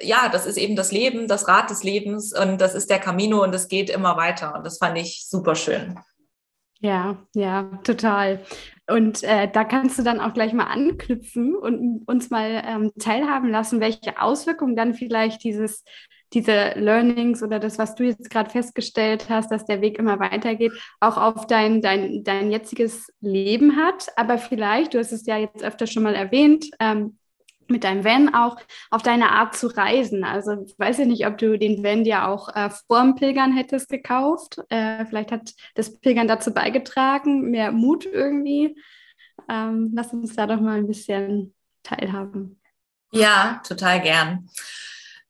[0.00, 3.42] ja, das ist eben das Leben, das Rad des Lebens und das ist der Camino
[3.42, 4.54] und es geht immer weiter.
[4.54, 5.98] Und das fand ich super schön.
[6.80, 8.44] Ja, ja, total.
[8.86, 13.48] Und äh, da kannst du dann auch gleich mal anknüpfen und uns mal ähm, teilhaben
[13.50, 15.82] lassen, welche Auswirkungen dann vielleicht dieses,
[16.36, 20.72] diese Learnings oder das, was du jetzt gerade festgestellt hast, dass der Weg immer weitergeht,
[21.00, 24.08] auch auf dein, dein, dein jetziges Leben hat.
[24.16, 27.18] Aber vielleicht, du hast es ja jetzt öfter schon mal erwähnt, ähm,
[27.68, 28.58] mit deinem Van auch
[28.90, 30.24] auf deine Art zu reisen.
[30.24, 33.56] Also ich weiß ja nicht, ob du den Van dir auch äh, vor dem Pilgern
[33.56, 34.58] hättest gekauft.
[34.68, 38.76] Äh, vielleicht hat das Pilgern dazu beigetragen, mehr Mut irgendwie.
[39.48, 42.60] Ähm, lass uns da doch mal ein bisschen teilhaben.
[43.10, 44.48] Ja, total gern.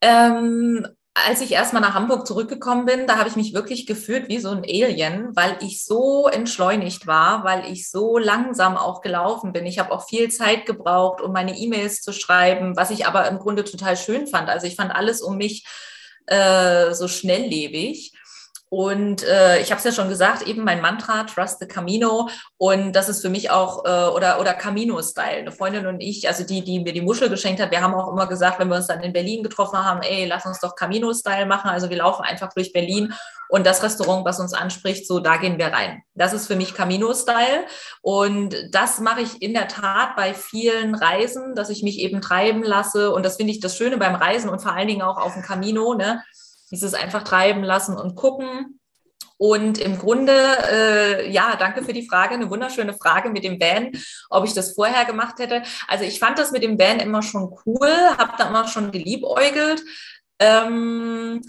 [0.01, 0.87] Ähm,
[1.25, 4.51] als ich erstmal nach Hamburg zurückgekommen bin, da habe ich mich wirklich gefühlt wie so
[4.51, 9.65] ein Alien, weil ich so entschleunigt war, weil ich so langsam auch gelaufen bin.
[9.65, 13.39] Ich habe auch viel Zeit gebraucht, um meine E-Mails zu schreiben, was ich aber im
[13.39, 14.51] Grunde total schön fand.
[14.51, 15.65] Also ich fand alles um mich
[16.27, 18.13] äh, so schnelllebig.
[18.69, 22.29] Und äh, ich habe es ja schon gesagt, eben mein Mantra, Trust the Camino.
[22.59, 25.39] Und das ist für mich auch, äh, oder, oder Camino-Style.
[25.39, 28.13] Eine Freundin und ich, also die, die mir die Muschel geschenkt hat, wir haben auch
[28.13, 31.47] immer gesagt, wenn wir uns dann in Berlin getroffen haben, ey, lass uns doch Camino-Style
[31.47, 31.71] machen.
[31.71, 33.15] Also wir laufen einfach durch Berlin
[33.49, 36.03] und das Restaurant, was uns anspricht, so da gehen wir rein.
[36.15, 37.67] Das ist für mich Camino-Style.
[38.03, 42.65] Und das mache ich in der Tat bei vielen Reisen, dass ich mich eben treiben
[42.65, 43.13] lasse.
[43.13, 45.43] Und das finde ich das Schöne beim Reisen und vor allen Dingen auch auf dem
[45.43, 46.23] Camino, ne?
[46.71, 48.81] Dieses einfach treiben lassen und gucken.
[49.39, 53.93] Und im Grunde, äh, ja, danke für die Frage, eine wunderschöne Frage mit dem Van,
[54.31, 55.63] ob ich das vorher gemacht hätte.
[55.89, 59.83] Also ich fand das mit dem Van immer schon cool, habe da immer schon geliebäugelt.
[60.39, 61.43] Ähm,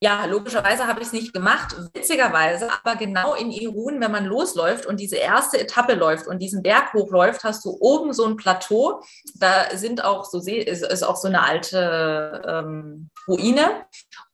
[0.00, 4.86] ja, logischerweise habe ich es nicht gemacht, witzigerweise, aber genau in Irun, wenn man losläuft
[4.86, 9.02] und diese erste Etappe läuft und diesen Berg hochläuft, hast du oben so ein Plateau.
[9.34, 13.84] Da sind auch so ist, ist auch so eine alte ähm, Ruine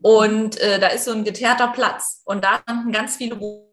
[0.00, 3.64] und äh, da ist so ein geteerter Platz und da standen ganz viele Ruine.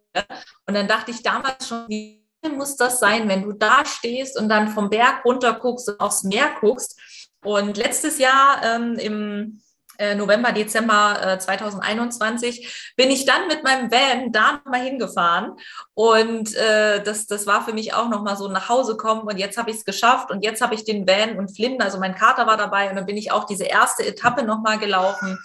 [0.67, 4.49] Und dann dachte ich damals schon, wie muss das sein, wenn du da stehst und
[4.49, 6.99] dann vom Berg runter guckst und aufs Meer guckst.
[7.43, 9.61] Und letztes Jahr ähm, im
[10.01, 15.53] äh, November, Dezember äh, 2021, bin ich dann mit meinem Van da nochmal hingefahren.
[15.93, 19.21] Und äh, das, das war für mich auch nochmal so nach Hause kommen.
[19.21, 20.31] Und jetzt habe ich es geschafft.
[20.31, 22.89] Und jetzt habe ich den Van und Flynn, also mein Kater war dabei.
[22.89, 25.37] Und dann bin ich auch diese erste Etappe nochmal gelaufen,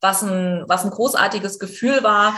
[0.00, 2.34] was ein, was ein großartiges Gefühl war.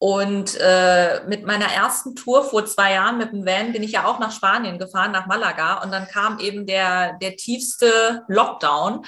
[0.00, 4.04] Und äh, mit meiner ersten Tour vor zwei Jahren mit dem Van bin ich ja
[4.04, 5.82] auch nach Spanien gefahren, nach Malaga.
[5.82, 9.04] Und dann kam eben der, der tiefste Lockdown.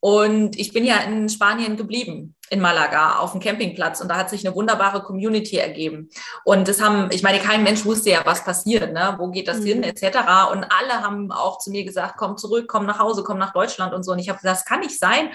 [0.00, 2.34] Und ich bin ja in Spanien geblieben.
[2.50, 6.08] in Malaga auf dem Campingplatz und da hat sich eine wunderbare Community ergeben.
[6.44, 9.16] Und das haben, ich meine, kein Mensch wusste ja, was passiert, ne?
[9.18, 9.64] wo geht das mhm.
[9.64, 10.02] hin, etc.
[10.50, 13.92] Und alle haben auch zu mir gesagt, komm zurück, komm nach Hause, komm nach Deutschland
[13.92, 14.12] und so.
[14.12, 15.30] Und ich habe gesagt, das kann nicht sein,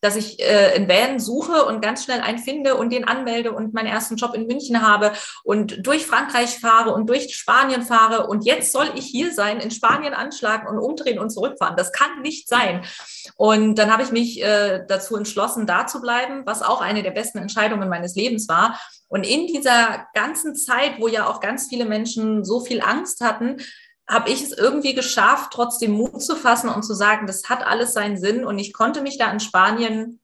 [0.00, 3.74] dass ich äh, in Van suche und ganz schnell einen finde und den anmelde und
[3.74, 5.12] meinen ersten Job in München habe
[5.44, 9.70] und durch Frankreich fahre und durch Spanien fahre und jetzt soll ich hier sein, in
[9.70, 11.76] Spanien anschlagen und umdrehen und zurückfahren.
[11.76, 12.84] Das kann nicht sein.
[13.36, 17.10] Und dann habe ich mich äh, dazu entschlossen, da zu bleiben, was auch eine der
[17.10, 18.78] besten Entscheidungen meines Lebens war.
[19.08, 23.56] Und in dieser ganzen Zeit, wo ja auch ganz viele Menschen so viel Angst hatten,
[24.08, 27.92] habe ich es irgendwie geschafft, trotzdem Mut zu fassen und zu sagen, das hat alles
[27.92, 28.44] seinen Sinn.
[28.44, 30.20] Und ich konnte mich da in Spanien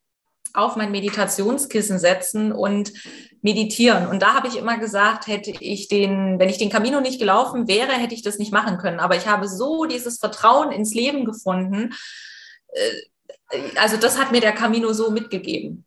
[0.54, 2.92] auf mein Meditationskissen setzen und
[3.42, 4.06] meditieren.
[4.06, 7.68] Und da habe ich immer gesagt, hätte ich den, wenn ich den Camino nicht gelaufen
[7.68, 9.00] wäre, hätte ich das nicht machen können.
[9.00, 11.92] Aber ich habe so dieses Vertrauen ins Leben gefunden.
[12.68, 15.84] Äh, also das hat mir der Camino so mitgegeben.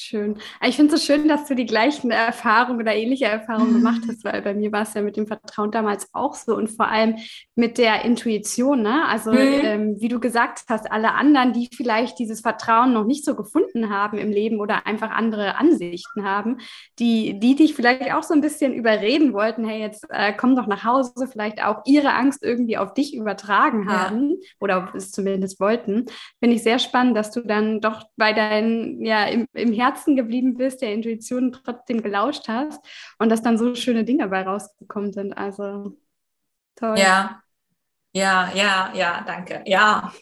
[0.00, 0.38] Schön.
[0.64, 4.22] Ich finde es so schön, dass du die gleichen Erfahrungen oder ähnliche Erfahrungen gemacht hast,
[4.22, 7.16] weil bei mir war es ja mit dem Vertrauen damals auch so und vor allem
[7.56, 8.82] mit der Intuition.
[8.82, 9.04] Ne?
[9.08, 9.38] Also, mhm.
[9.38, 13.90] ähm, wie du gesagt hast, alle anderen, die vielleicht dieses Vertrauen noch nicht so gefunden
[13.90, 16.58] haben im Leben oder einfach andere Ansichten haben,
[17.00, 20.68] die, die dich vielleicht auch so ein bisschen überreden wollten, hey, jetzt äh, komm doch
[20.68, 24.36] nach Hause, vielleicht auch ihre Angst irgendwie auf dich übertragen haben ja.
[24.60, 26.06] oder es zumindest wollten,
[26.38, 30.16] finde ich sehr spannend, dass du dann doch bei deinen, ja, im, im Herzen Herzen
[30.16, 32.80] geblieben bist, der Intuition trotzdem gelauscht hast
[33.18, 35.32] und dass dann so schöne Dinge dabei rausgekommen sind.
[35.32, 35.96] Also
[36.76, 36.98] toll.
[36.98, 37.42] Ja,
[38.12, 39.62] ja, ja, ja, danke.
[39.66, 40.12] Ja,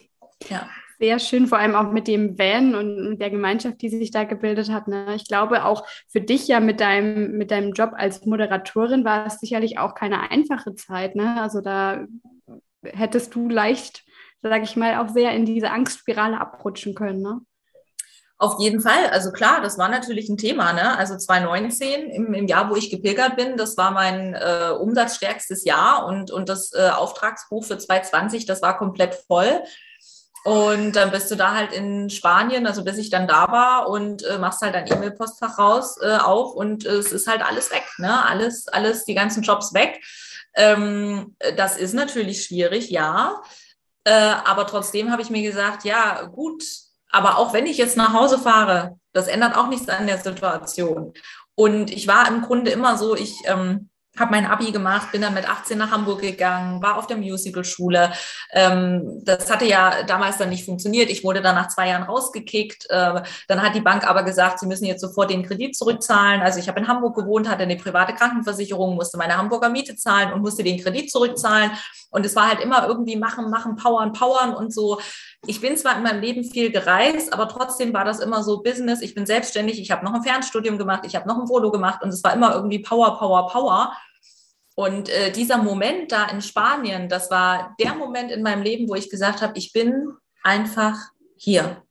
[0.49, 0.69] ja.
[0.99, 4.71] Sehr schön, vor allem auch mit dem Van und der Gemeinschaft, die sich da gebildet
[4.71, 4.87] hat.
[4.87, 5.13] Ne?
[5.13, 9.39] Ich glaube, auch für dich ja mit deinem, mit deinem Job als Moderatorin war es
[9.39, 11.15] sicherlich auch keine einfache Zeit.
[11.15, 11.39] Ne?
[11.39, 12.07] Also da
[12.83, 14.05] hättest du leicht,
[14.41, 17.21] sage ich mal, auch sehr in diese Angstspirale abrutschen können.
[17.21, 17.41] Ne?
[18.39, 19.07] Auf jeden Fall.
[19.11, 20.71] Also klar, das war natürlich ein Thema.
[20.71, 20.95] Ne?
[20.95, 26.05] Also 2019, im, im Jahr, wo ich gepilgert bin, das war mein äh, umsatzstärkstes Jahr
[26.05, 29.63] und, und das äh, Auftragsbuch für 2020, das war komplett voll.
[30.43, 34.23] Und dann bist du da halt in Spanien, also bis ich dann da war und
[34.23, 37.83] äh, machst halt dein E-Mail-Postfach raus äh, auf und äh, es ist halt alles weg,
[37.97, 38.23] ne?
[38.23, 39.99] Alles, alles, die ganzen Jobs weg.
[40.55, 43.41] Ähm, das ist natürlich schwierig, ja.
[44.05, 46.63] Äh, aber trotzdem habe ich mir gesagt, ja, gut,
[47.11, 51.13] aber auch wenn ich jetzt nach Hause fahre, das ändert auch nichts an der Situation.
[51.55, 53.89] Und ich war im Grunde immer so, ich ähm,
[54.19, 58.11] habe mein Abi gemacht, bin dann mit 18 nach Hamburg gegangen, war auf der Musicalschule.
[58.51, 61.09] Ähm, das hatte ja damals dann nicht funktioniert.
[61.09, 62.89] Ich wurde dann nach zwei Jahren rausgekickt.
[62.89, 66.41] Äh, dann hat die Bank aber gesagt, sie müssen jetzt sofort den Kredit zurückzahlen.
[66.41, 70.33] Also ich habe in Hamburg gewohnt, hatte eine private Krankenversicherung, musste meine Hamburger Miete zahlen
[70.33, 71.71] und musste den Kredit zurückzahlen.
[72.09, 74.99] Und es war halt immer irgendwie machen, machen, powern, powern und so.
[75.45, 79.01] Ich bin zwar in meinem Leben viel gereist, aber trotzdem war das immer so Business.
[79.01, 82.01] Ich bin selbstständig, ich habe noch ein Fernstudium gemacht, ich habe noch ein Volo gemacht
[82.03, 83.93] und es war immer irgendwie Power, Power, Power.
[84.75, 88.95] Und äh, dieser Moment da in Spanien, das war der Moment in meinem Leben, wo
[88.95, 90.11] ich gesagt habe, ich bin
[90.43, 90.97] einfach
[91.35, 91.83] hier.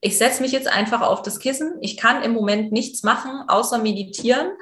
[0.00, 1.78] Ich setze mich jetzt einfach auf das Kissen.
[1.80, 4.52] Ich kann im Moment nichts machen, außer meditieren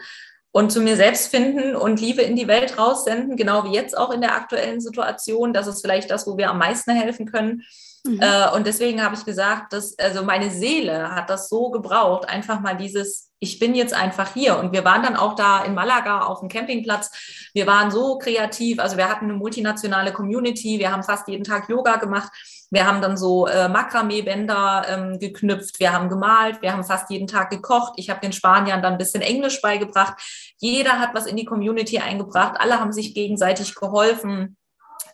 [0.52, 4.12] und zu mir selbst finden und Liebe in die Welt raussenden, genau wie jetzt auch
[4.12, 5.52] in der aktuellen Situation.
[5.52, 7.64] Das ist vielleicht das, wo wir am meisten helfen können.
[8.06, 8.20] Mhm.
[8.20, 12.60] Äh, und deswegen habe ich gesagt, dass, also meine Seele hat das so gebraucht, einfach
[12.60, 14.58] mal dieses, ich bin jetzt einfach hier.
[14.58, 17.48] Und wir waren dann auch da in Malaga auf dem Campingplatz.
[17.54, 21.68] Wir waren so kreativ, also wir hatten eine multinationale Community, wir haben fast jeden Tag
[21.70, 22.30] Yoga gemacht.
[22.70, 27.26] Wir haben dann so äh, Makramee-Bänder ähm, geknüpft, wir haben gemalt, wir haben fast jeden
[27.26, 27.94] Tag gekocht.
[27.96, 30.14] Ich habe den Spaniern dann ein bisschen Englisch beigebracht.
[30.58, 34.56] Jeder hat was in die Community eingebracht, alle haben sich gegenseitig geholfen.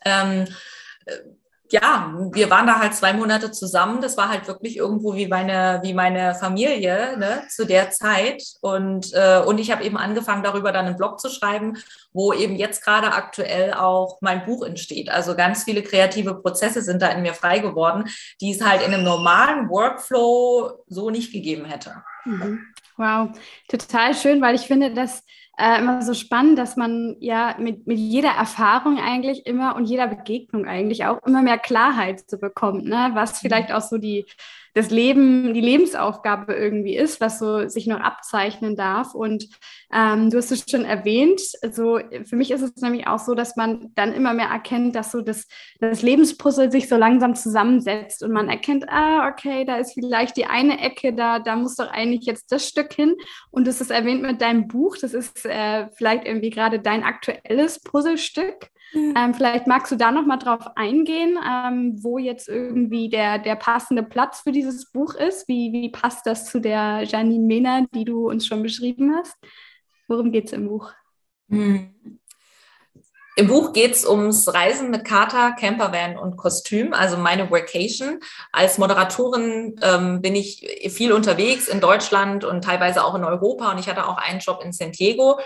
[0.03, 0.47] Ähm,
[1.05, 1.13] äh,
[1.71, 4.01] ja, wir waren da halt zwei Monate zusammen.
[4.01, 8.43] Das war halt wirklich irgendwo wie meine, wie meine Familie ne, zu der Zeit.
[8.61, 11.77] Und, äh, und ich habe eben angefangen, darüber dann einen Blog zu schreiben,
[12.13, 15.09] wo eben jetzt gerade aktuell auch mein Buch entsteht.
[15.09, 18.09] Also ganz viele kreative Prozesse sind da in mir frei geworden,
[18.41, 22.03] die es halt in einem normalen Workflow so nicht gegeben hätte.
[22.25, 22.59] Mhm.
[22.97, 23.29] Wow,
[23.67, 25.23] total schön, weil ich finde, dass
[25.57, 30.07] äh, immer so spannend, dass man ja mit, mit jeder Erfahrung eigentlich immer und jeder
[30.07, 33.11] Begegnung eigentlich auch immer mehr Klarheit zu bekommt, ne?
[33.13, 33.47] was mhm.
[33.47, 34.25] vielleicht auch so die,
[34.73, 39.13] das Leben, die Lebensaufgabe irgendwie ist, was so sich noch abzeichnen darf.
[39.13, 39.49] Und
[39.93, 43.57] ähm, du hast es schon erwähnt, also für mich ist es nämlich auch so, dass
[43.57, 45.47] man dann immer mehr erkennt, dass so das,
[45.79, 50.45] das Lebenspuzzle sich so langsam zusammensetzt und man erkennt, ah, okay, da ist vielleicht die
[50.45, 53.15] eine Ecke, da, da muss doch eigentlich jetzt das Stück hin.
[53.49, 57.81] Und das ist erwähnt mit deinem Buch, das ist äh, vielleicht irgendwie gerade dein aktuelles
[57.81, 58.69] Puzzlestück.
[58.93, 59.13] Mhm.
[59.17, 63.55] Ähm, vielleicht magst du da noch mal drauf eingehen, ähm, wo jetzt irgendwie der, der
[63.55, 65.47] passende Platz für dieses Buch ist.
[65.47, 69.35] Wie, wie passt das zu der Janine Mehner, die du uns schon beschrieben hast?
[70.07, 70.91] Worum geht es im Buch?
[71.47, 72.19] Mhm.
[73.37, 78.19] Im Buch geht es ums Reisen mit Kater, Campervan und Kostüm, also meine Workation.
[78.51, 83.79] Als Moderatorin ähm, bin ich viel unterwegs in Deutschland und teilweise auch in Europa und
[83.79, 85.39] ich hatte auch einen Job in San Diego.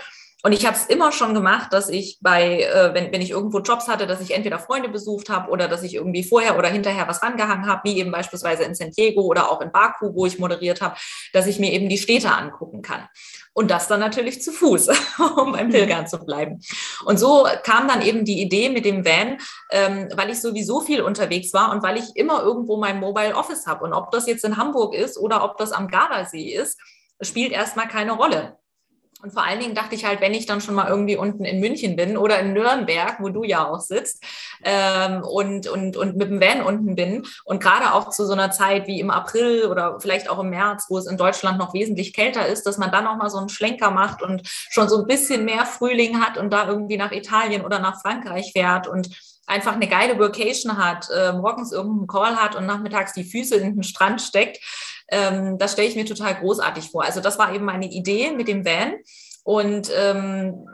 [0.46, 3.58] Und ich habe es immer schon gemacht, dass ich bei, äh, wenn, wenn ich irgendwo
[3.58, 7.08] Jobs hatte, dass ich entweder Freunde besucht habe oder dass ich irgendwie vorher oder hinterher
[7.08, 10.38] was rangehangen habe, wie eben beispielsweise in San Diego oder auch in Baku, wo ich
[10.38, 10.94] moderiert habe,
[11.32, 13.08] dass ich mir eben die Städte angucken kann.
[13.54, 14.86] Und das dann natürlich zu Fuß,
[15.36, 16.60] um beim Pilgern zu bleiben.
[17.04, 19.38] Und so kam dann eben die Idee mit dem Van,
[19.72, 23.66] ähm, weil ich sowieso viel unterwegs war und weil ich immer irgendwo mein Mobile Office
[23.66, 23.82] habe.
[23.82, 26.78] Und ob das jetzt in Hamburg ist oder ob das am Gardasee ist,
[27.20, 28.56] spielt erstmal keine Rolle.
[29.22, 31.58] Und vor allen Dingen dachte ich halt, wenn ich dann schon mal irgendwie unten in
[31.58, 34.22] München bin oder in Nürnberg, wo du ja auch sitzt,
[34.62, 38.50] ähm, und, und, und mit dem Van unten bin und gerade auch zu so einer
[38.50, 42.12] Zeit wie im April oder vielleicht auch im März, wo es in Deutschland noch wesentlich
[42.12, 45.06] kälter ist, dass man dann auch mal so einen Schlenker macht und schon so ein
[45.06, 49.08] bisschen mehr Frühling hat und da irgendwie nach Italien oder nach Frankreich fährt und
[49.46, 53.76] einfach eine geile Vocation hat, äh, morgens irgendeinen Call hat und nachmittags die Füße in
[53.76, 54.58] den Strand steckt,
[55.08, 57.04] ähm, das stelle ich mir total großartig vor.
[57.04, 58.94] Also das war eben meine Idee mit dem Van.
[59.44, 60.66] Und ähm,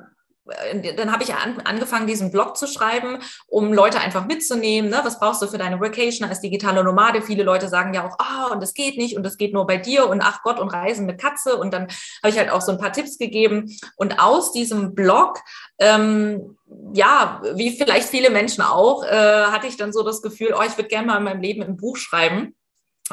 [0.97, 4.91] dann habe ich an, angefangen, diesen Blog zu schreiben, um Leute einfach mitzunehmen.
[4.91, 5.01] Ne?
[5.05, 7.23] Was brauchst du für deine Vacation als digitale Nomade?
[7.23, 9.67] Viele Leute sagen ja auch, ah, oh, und das geht nicht und das geht nur
[9.67, 11.57] bei dir und ach Gott und Reisen mit Katze.
[11.57, 11.83] Und dann
[12.23, 13.77] habe ich halt auch so ein paar Tipps gegeben.
[13.97, 15.39] Und aus diesem Blog,
[15.79, 16.57] ähm,
[16.93, 20.77] ja, wie vielleicht viele Menschen auch, äh, hatte ich dann so das Gefühl, oh, ich
[20.77, 22.55] würde gerne mal in meinem Leben ein Buch schreiben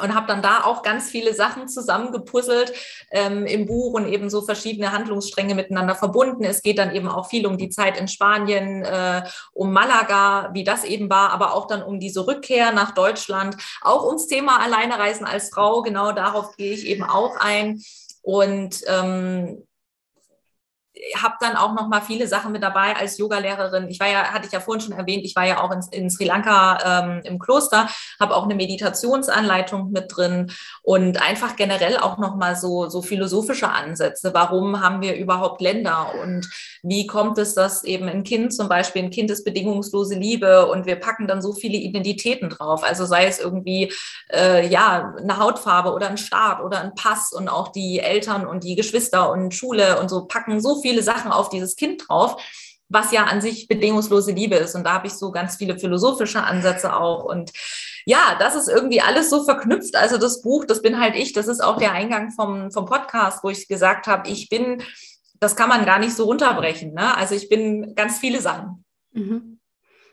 [0.02, 2.72] und habe dann da auch ganz viele Sachen zusammengepuzzelt
[3.10, 6.44] ähm, im Buch und eben so verschiedene Handlungsstränge miteinander verbunden.
[6.44, 10.64] Es geht dann eben auch viel um die Zeit in Spanien, äh, um Malaga, wie
[10.64, 15.26] das eben war, aber auch dann um diese Rückkehr nach Deutschland, auch ums Thema Alleinereisen
[15.26, 15.82] als Frau.
[15.82, 17.82] Genau darauf gehe ich eben auch ein.
[18.22, 19.62] Und ähm,
[21.16, 23.88] habe dann auch noch mal viele Sachen mit dabei als Yogalehrerin.
[23.88, 26.10] Ich war ja, hatte ich ja vorhin schon erwähnt, ich war ja auch in, in
[26.10, 32.18] Sri Lanka ähm, im Kloster, habe auch eine Meditationsanleitung mit drin und einfach generell auch
[32.18, 34.32] noch mal so so philosophische Ansätze.
[34.34, 36.48] Warum haben wir überhaupt Länder und
[36.82, 40.86] wie kommt es, dass eben ein Kind zum Beispiel ein Kind ist bedingungslose Liebe und
[40.86, 42.82] wir packen dann so viele Identitäten drauf.
[42.84, 43.92] Also sei es irgendwie
[44.32, 48.64] äh, ja eine Hautfarbe oder ein Staat oder ein Pass und auch die Eltern und
[48.64, 52.42] die Geschwister und Schule und so packen so viele Sachen auf dieses Kind drauf,
[52.88, 54.74] was ja an sich bedingungslose Liebe ist.
[54.74, 57.24] Und da habe ich so ganz viele philosophische Ansätze auch.
[57.24, 57.52] Und
[58.04, 59.94] ja, das ist irgendwie alles so verknüpft.
[59.94, 61.32] Also das Buch, das bin halt ich.
[61.32, 64.82] Das ist auch der Eingang vom, vom Podcast, wo ich gesagt habe, ich bin,
[65.38, 66.92] das kann man gar nicht so runterbrechen.
[66.92, 67.16] Ne?
[67.16, 68.84] Also ich bin ganz viele Sachen.
[69.12, 69.59] Mhm.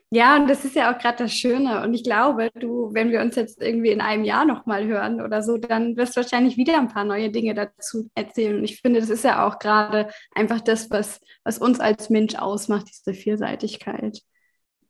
[0.10, 1.84] Ja, und das ist ja auch gerade das Schöne.
[1.84, 5.44] Und ich glaube, du, wenn wir uns jetzt irgendwie in einem Jahr nochmal hören oder
[5.44, 8.58] so, dann wirst du wahrscheinlich wieder ein paar neue Dinge dazu erzählen.
[8.58, 12.36] Und ich finde, das ist ja auch gerade einfach das, was, was uns als Mensch
[12.36, 14.22] ausmacht, diese Vielseitigkeit.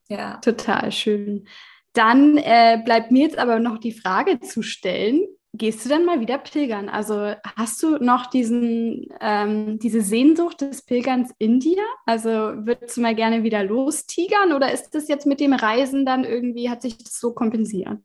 [0.08, 0.38] Ja.
[0.38, 1.48] Total schön.
[1.94, 6.20] Dann äh, bleibt mir jetzt aber noch die Frage zu stellen, gehst du dann mal
[6.20, 6.90] wieder pilgern?
[6.90, 11.84] Also hast du noch diesen, ähm, diese Sehnsucht des Pilgerns in dir?
[12.06, 16.24] Also würdest du mal gerne wieder lostigern oder ist das jetzt mit dem Reisen dann
[16.24, 18.00] irgendwie, hat sich das so kompensiert?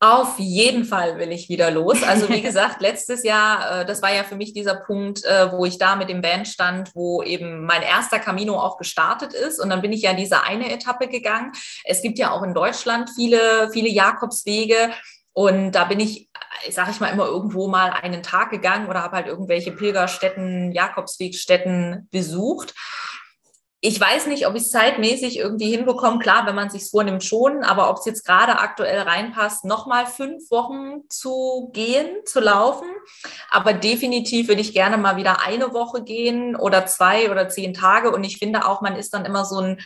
[0.00, 2.04] Auf jeden Fall will ich wieder los.
[2.04, 5.64] Also wie gesagt, letztes Jahr, äh, das war ja für mich dieser Punkt, äh, wo
[5.64, 9.60] ich da mit dem Band stand, wo eben mein erster Camino auch gestartet ist.
[9.60, 11.50] Und dann bin ich ja diese eine Etappe gegangen.
[11.82, 14.92] Es gibt ja auch in Deutschland viele, viele Jakobswege.
[15.38, 16.28] Und da bin ich,
[16.68, 22.08] sage ich mal, immer irgendwo mal einen Tag gegangen oder habe halt irgendwelche Pilgerstätten, Jakobswegstätten
[22.10, 22.74] besucht.
[23.80, 26.18] Ich weiß nicht, ob ich es zeitmäßig irgendwie hinbekomme.
[26.18, 30.50] Klar, wenn man sich vornimmt schon, aber ob es jetzt gerade aktuell reinpasst, nochmal fünf
[30.50, 32.88] Wochen zu gehen, zu laufen.
[33.48, 38.10] Aber definitiv würde ich gerne mal wieder eine Woche gehen oder zwei oder zehn Tage.
[38.10, 39.80] Und ich finde auch, man ist dann immer so ein,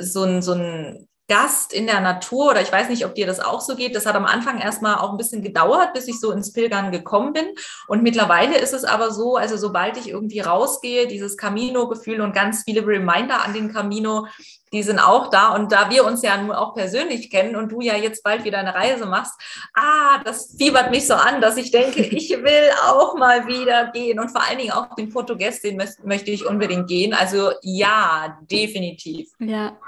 [0.00, 3.38] so ein, so ein Gast in der Natur oder ich weiß nicht, ob dir das
[3.38, 3.94] auch so geht.
[3.94, 7.32] Das hat am Anfang erstmal auch ein bisschen gedauert, bis ich so ins Pilgern gekommen
[7.32, 7.46] bin.
[7.86, 12.64] Und mittlerweile ist es aber so, also sobald ich irgendwie rausgehe, dieses Camino-Gefühl und ganz
[12.64, 14.26] viele Reminder an den Camino,
[14.72, 15.54] die sind auch da.
[15.54, 18.58] Und da wir uns ja nur auch persönlich kennen und du ja jetzt bald wieder
[18.58, 19.34] eine Reise machst,
[19.74, 24.18] ah, das fiebert mich so an, dass ich denke, ich will auch mal wieder gehen.
[24.18, 27.14] Und vor allen Dingen auch den Portugies, den möchte ich unbedingt gehen.
[27.14, 29.28] Also ja, definitiv.
[29.38, 29.78] Ja.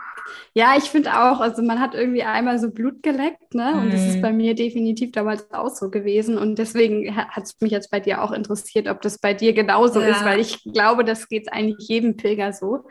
[0.55, 3.75] Ja, ich finde auch, also man hat irgendwie einmal so Blut geleckt, ne?
[3.75, 4.23] Und das ist mhm.
[4.23, 6.39] bei mir definitiv damals auch so gewesen.
[6.39, 10.01] Und deswegen hat es mich jetzt bei dir auch interessiert, ob das bei dir genauso
[10.01, 10.09] ja.
[10.09, 12.85] ist, weil ich glaube, das geht eigentlich jedem Pilger so.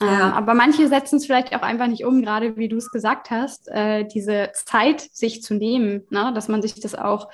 [0.00, 0.28] Ja.
[0.28, 3.30] Ähm, aber manche setzen es vielleicht auch einfach nicht um, gerade wie du es gesagt
[3.30, 6.32] hast, äh, diese Zeit sich zu nehmen, ne?
[6.34, 7.28] dass man sich das auch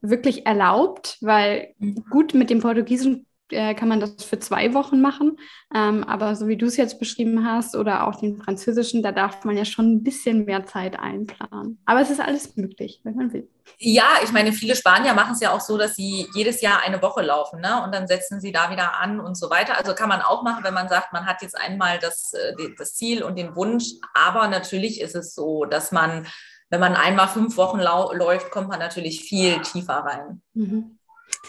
[0.00, 2.04] wirklich erlaubt, weil mhm.
[2.10, 5.38] gut mit dem portugiesischen äh, kann man das für zwei Wochen machen.
[5.74, 9.44] Ähm, aber so wie du es jetzt beschrieben hast oder auch den französischen, da darf
[9.44, 11.80] man ja schon ein bisschen mehr Zeit einplanen.
[11.86, 13.48] Aber es ist alles möglich, wenn man will.
[13.78, 17.02] Ja, ich meine, viele Spanier machen es ja auch so, dass sie jedes Jahr eine
[17.02, 17.82] Woche laufen ne?
[17.84, 19.76] und dann setzen sie da wieder an und so weiter.
[19.76, 22.94] Also kann man auch machen, wenn man sagt, man hat jetzt einmal das, äh, das
[22.94, 23.84] Ziel und den Wunsch.
[24.14, 26.26] Aber natürlich ist es so, dass man,
[26.70, 30.42] wenn man einmal fünf Wochen läuft, kommt man natürlich viel tiefer rein.
[30.54, 30.97] Mhm.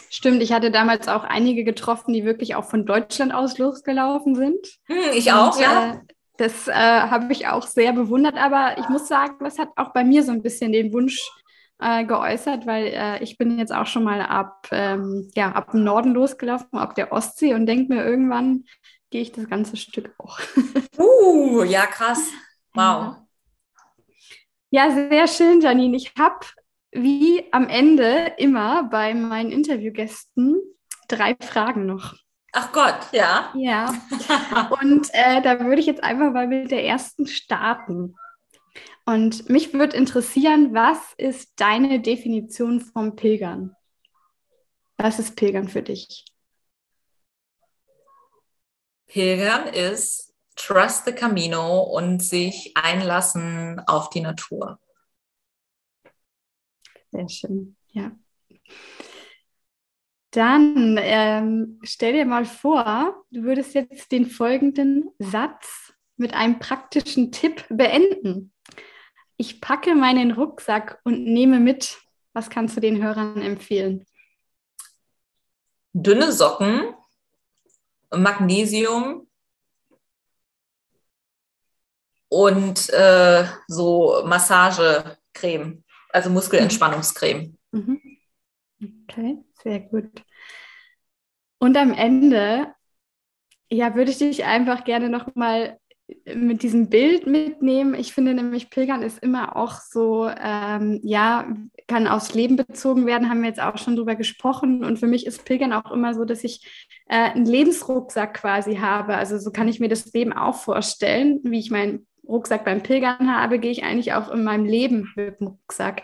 [0.09, 4.57] Stimmt, ich hatte damals auch einige getroffen, die wirklich auch von Deutschland aus losgelaufen sind.
[4.86, 5.93] Hm, ich auch, Und, ja.
[5.93, 5.99] Äh,
[6.38, 10.05] das äh, habe ich auch sehr bewundert, aber ich muss sagen, das hat auch bei
[10.05, 11.19] mir so ein bisschen den Wunsch
[11.80, 15.84] äh, geäußert, weil äh, ich bin jetzt auch schon mal ab, ähm, ja, ab dem
[15.84, 18.63] Norden losgelaufen, ab der Ostsee und denke mir, irgendwann
[19.09, 20.39] gehe ich das ganze Stück hoch.
[20.97, 22.30] uh, ja, krass.
[22.73, 23.15] Wow.
[24.69, 25.97] Ja, sehr schön, Janine.
[25.97, 26.45] Ich habe
[26.91, 30.57] wie am Ende immer bei meinen Interviewgästen
[31.07, 32.15] drei Fragen noch.
[32.51, 33.53] Ach Gott, ja.
[33.55, 33.93] Ja.
[34.81, 38.15] Und äh, da würde ich jetzt einfach mal mit der ersten starten.
[39.05, 43.75] Und mich würde interessieren, was ist deine Definition vom Pilgern?
[44.97, 46.25] Was ist Pilgern für dich?
[49.07, 54.79] Pilgern ist Trust the Camino und sich einlassen auf die Natur.
[57.12, 58.12] Sehr schön, ja.
[60.32, 67.32] Dann ähm, stell dir mal vor, du würdest jetzt den folgenden Satz mit einem praktischen
[67.32, 68.53] Tipp beenden.
[69.38, 71.97] Ich packe meinen Rucksack und nehme mit.
[72.34, 74.05] Was kannst du den Hörern empfehlen?
[75.93, 76.93] Dünne Socken,
[78.12, 79.28] Magnesium
[82.28, 87.57] und äh, so Massagecreme also Muskelentspannungscreme.
[87.72, 88.01] Mhm.
[89.03, 90.24] Okay, sehr gut.
[91.60, 92.74] Und am Ende,
[93.70, 95.78] ja, würde ich dich einfach gerne nochmal
[96.34, 97.93] mit diesem Bild mitnehmen.
[97.93, 101.53] Ich finde nämlich, Pilgern ist immer auch so, ähm, ja,
[101.88, 104.84] kann aufs Leben bezogen werden, haben wir jetzt auch schon drüber gesprochen.
[104.84, 106.66] Und für mich ist Pilgern auch immer so, dass ich
[107.07, 109.16] äh, einen Lebensrucksack quasi habe.
[109.16, 113.36] Also so kann ich mir das Leben auch vorstellen, wie ich mein Rucksack beim Pilgern
[113.36, 116.03] habe, gehe ich eigentlich auch in meinem Leben mit dem Rucksack.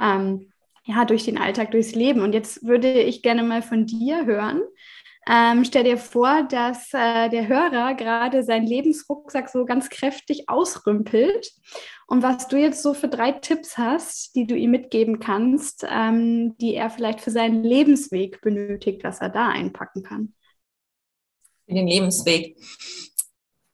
[0.00, 0.52] Ähm,
[0.84, 2.20] ja, durch den Alltag, durchs Leben.
[2.22, 4.62] Und jetzt würde ich gerne mal von dir hören.
[5.28, 11.50] Ähm, stell dir vor, dass äh, der Hörer gerade seinen Lebensrucksack so ganz kräftig ausrümpelt.
[12.06, 16.56] Und was du jetzt so für drei Tipps hast, die du ihm mitgeben kannst, ähm,
[16.58, 20.34] die er vielleicht für seinen Lebensweg benötigt, was er da einpacken kann.
[21.66, 22.56] Für den Lebensweg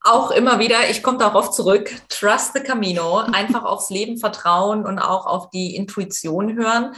[0.04, 4.98] auch immer wieder, ich komme darauf zurück, trust the Camino, einfach aufs Leben vertrauen und
[4.98, 6.94] auch auf die Intuition hören.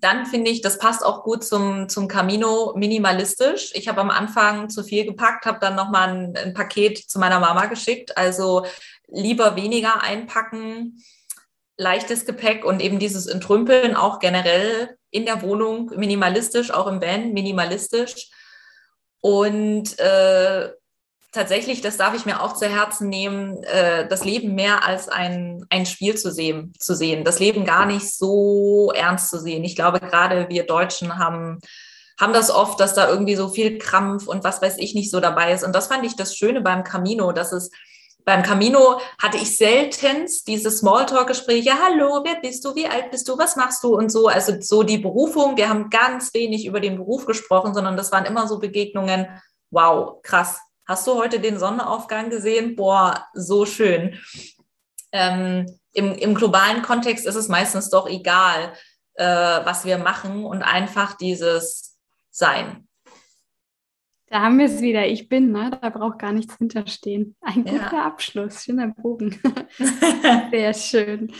[0.00, 3.72] Dann finde ich, das passt auch gut zum, zum Camino minimalistisch.
[3.74, 7.40] Ich habe am Anfang zu viel gepackt, habe dann nochmal ein, ein Paket zu meiner
[7.40, 8.16] Mama geschickt.
[8.16, 8.66] Also
[9.08, 11.02] lieber weniger einpacken,
[11.78, 17.32] leichtes Gepäck und eben dieses Entrümpeln auch generell in der Wohnung minimalistisch, auch im Van
[17.32, 18.30] minimalistisch.
[19.22, 20.70] Und äh,
[21.36, 25.64] tatsächlich, das darf ich mir auch zu Herzen nehmen, äh, das Leben mehr als ein,
[25.70, 29.62] ein Spiel zu sehen, zu sehen, das Leben gar nicht so ernst zu sehen.
[29.62, 31.60] Ich glaube, gerade wir Deutschen haben,
[32.18, 35.20] haben das oft, dass da irgendwie so viel Krampf und was weiß ich nicht so
[35.20, 35.62] dabei ist.
[35.62, 37.70] Und das fand ich das Schöne beim Camino, dass es
[38.24, 43.38] beim Camino hatte ich seltenst diese Smalltalk-Gespräche, hallo, wer bist du, wie alt bist du,
[43.38, 43.94] was machst du?
[43.94, 44.26] Und so.
[44.26, 48.24] Also so die Berufung, wir haben ganz wenig über den Beruf gesprochen, sondern das waren
[48.24, 49.28] immer so Begegnungen,
[49.70, 52.76] wow, krass, Hast du heute den Sonnenaufgang gesehen?
[52.76, 54.20] Boah, so schön.
[55.10, 58.72] Ähm, im, Im globalen Kontext ist es meistens doch egal,
[59.14, 61.98] äh, was wir machen und einfach dieses
[62.30, 62.86] Sein.
[64.28, 65.06] Da haben wir es wieder.
[65.06, 65.76] Ich bin, ne?
[65.80, 67.34] da braucht gar nichts hinterstehen.
[67.40, 68.06] Ein guter ja.
[68.06, 69.40] Abschluss, schöner Bogen.
[70.50, 71.32] Sehr schön.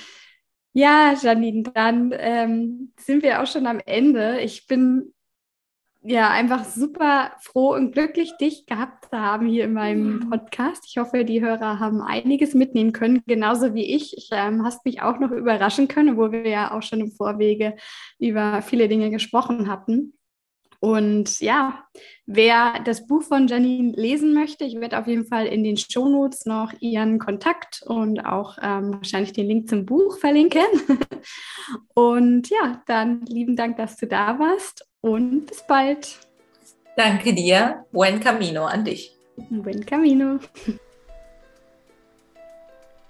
[0.73, 4.41] Ja, Janine, dann ähm, sind wir auch schon am Ende.
[4.41, 5.15] Ich bin
[6.09, 10.85] ja, einfach super froh und glücklich, dich gehabt zu haben hier in meinem Podcast.
[10.87, 14.17] Ich hoffe, die Hörer haben einiges mitnehmen können, genauso wie ich.
[14.17, 17.77] Ich ähm, hast mich auch noch überraschen können, wo wir ja auch schon im Vorwege
[18.21, 20.13] über viele Dinge gesprochen hatten.
[20.79, 21.85] Und ja,
[22.27, 26.47] wer das Buch von Janine lesen möchte, ich werde auf jeden Fall in den Shownotes
[26.47, 30.67] noch ihren Kontakt und auch ähm, wahrscheinlich den Link zum Buch verlinken.
[31.95, 36.19] und ja, dann lieben Dank, dass du da warst und bis bald.
[36.97, 37.85] Danke dir.
[37.93, 39.17] Buen Camino an dich.
[39.37, 40.41] Buen Camino.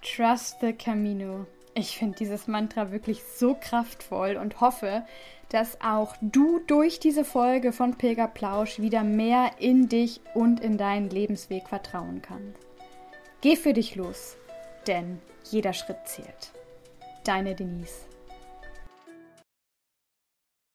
[0.03, 1.47] Trust the Camino.
[1.75, 5.05] Ich finde dieses Mantra wirklich so kraftvoll und hoffe,
[5.49, 11.09] dass auch du durch diese Folge von Pilgerplausch wieder mehr in dich und in deinen
[11.09, 12.61] Lebensweg vertrauen kannst.
[13.41, 14.37] Geh für dich los,
[14.87, 15.19] denn
[15.51, 16.53] jeder Schritt zählt.
[17.25, 18.07] Deine Denise.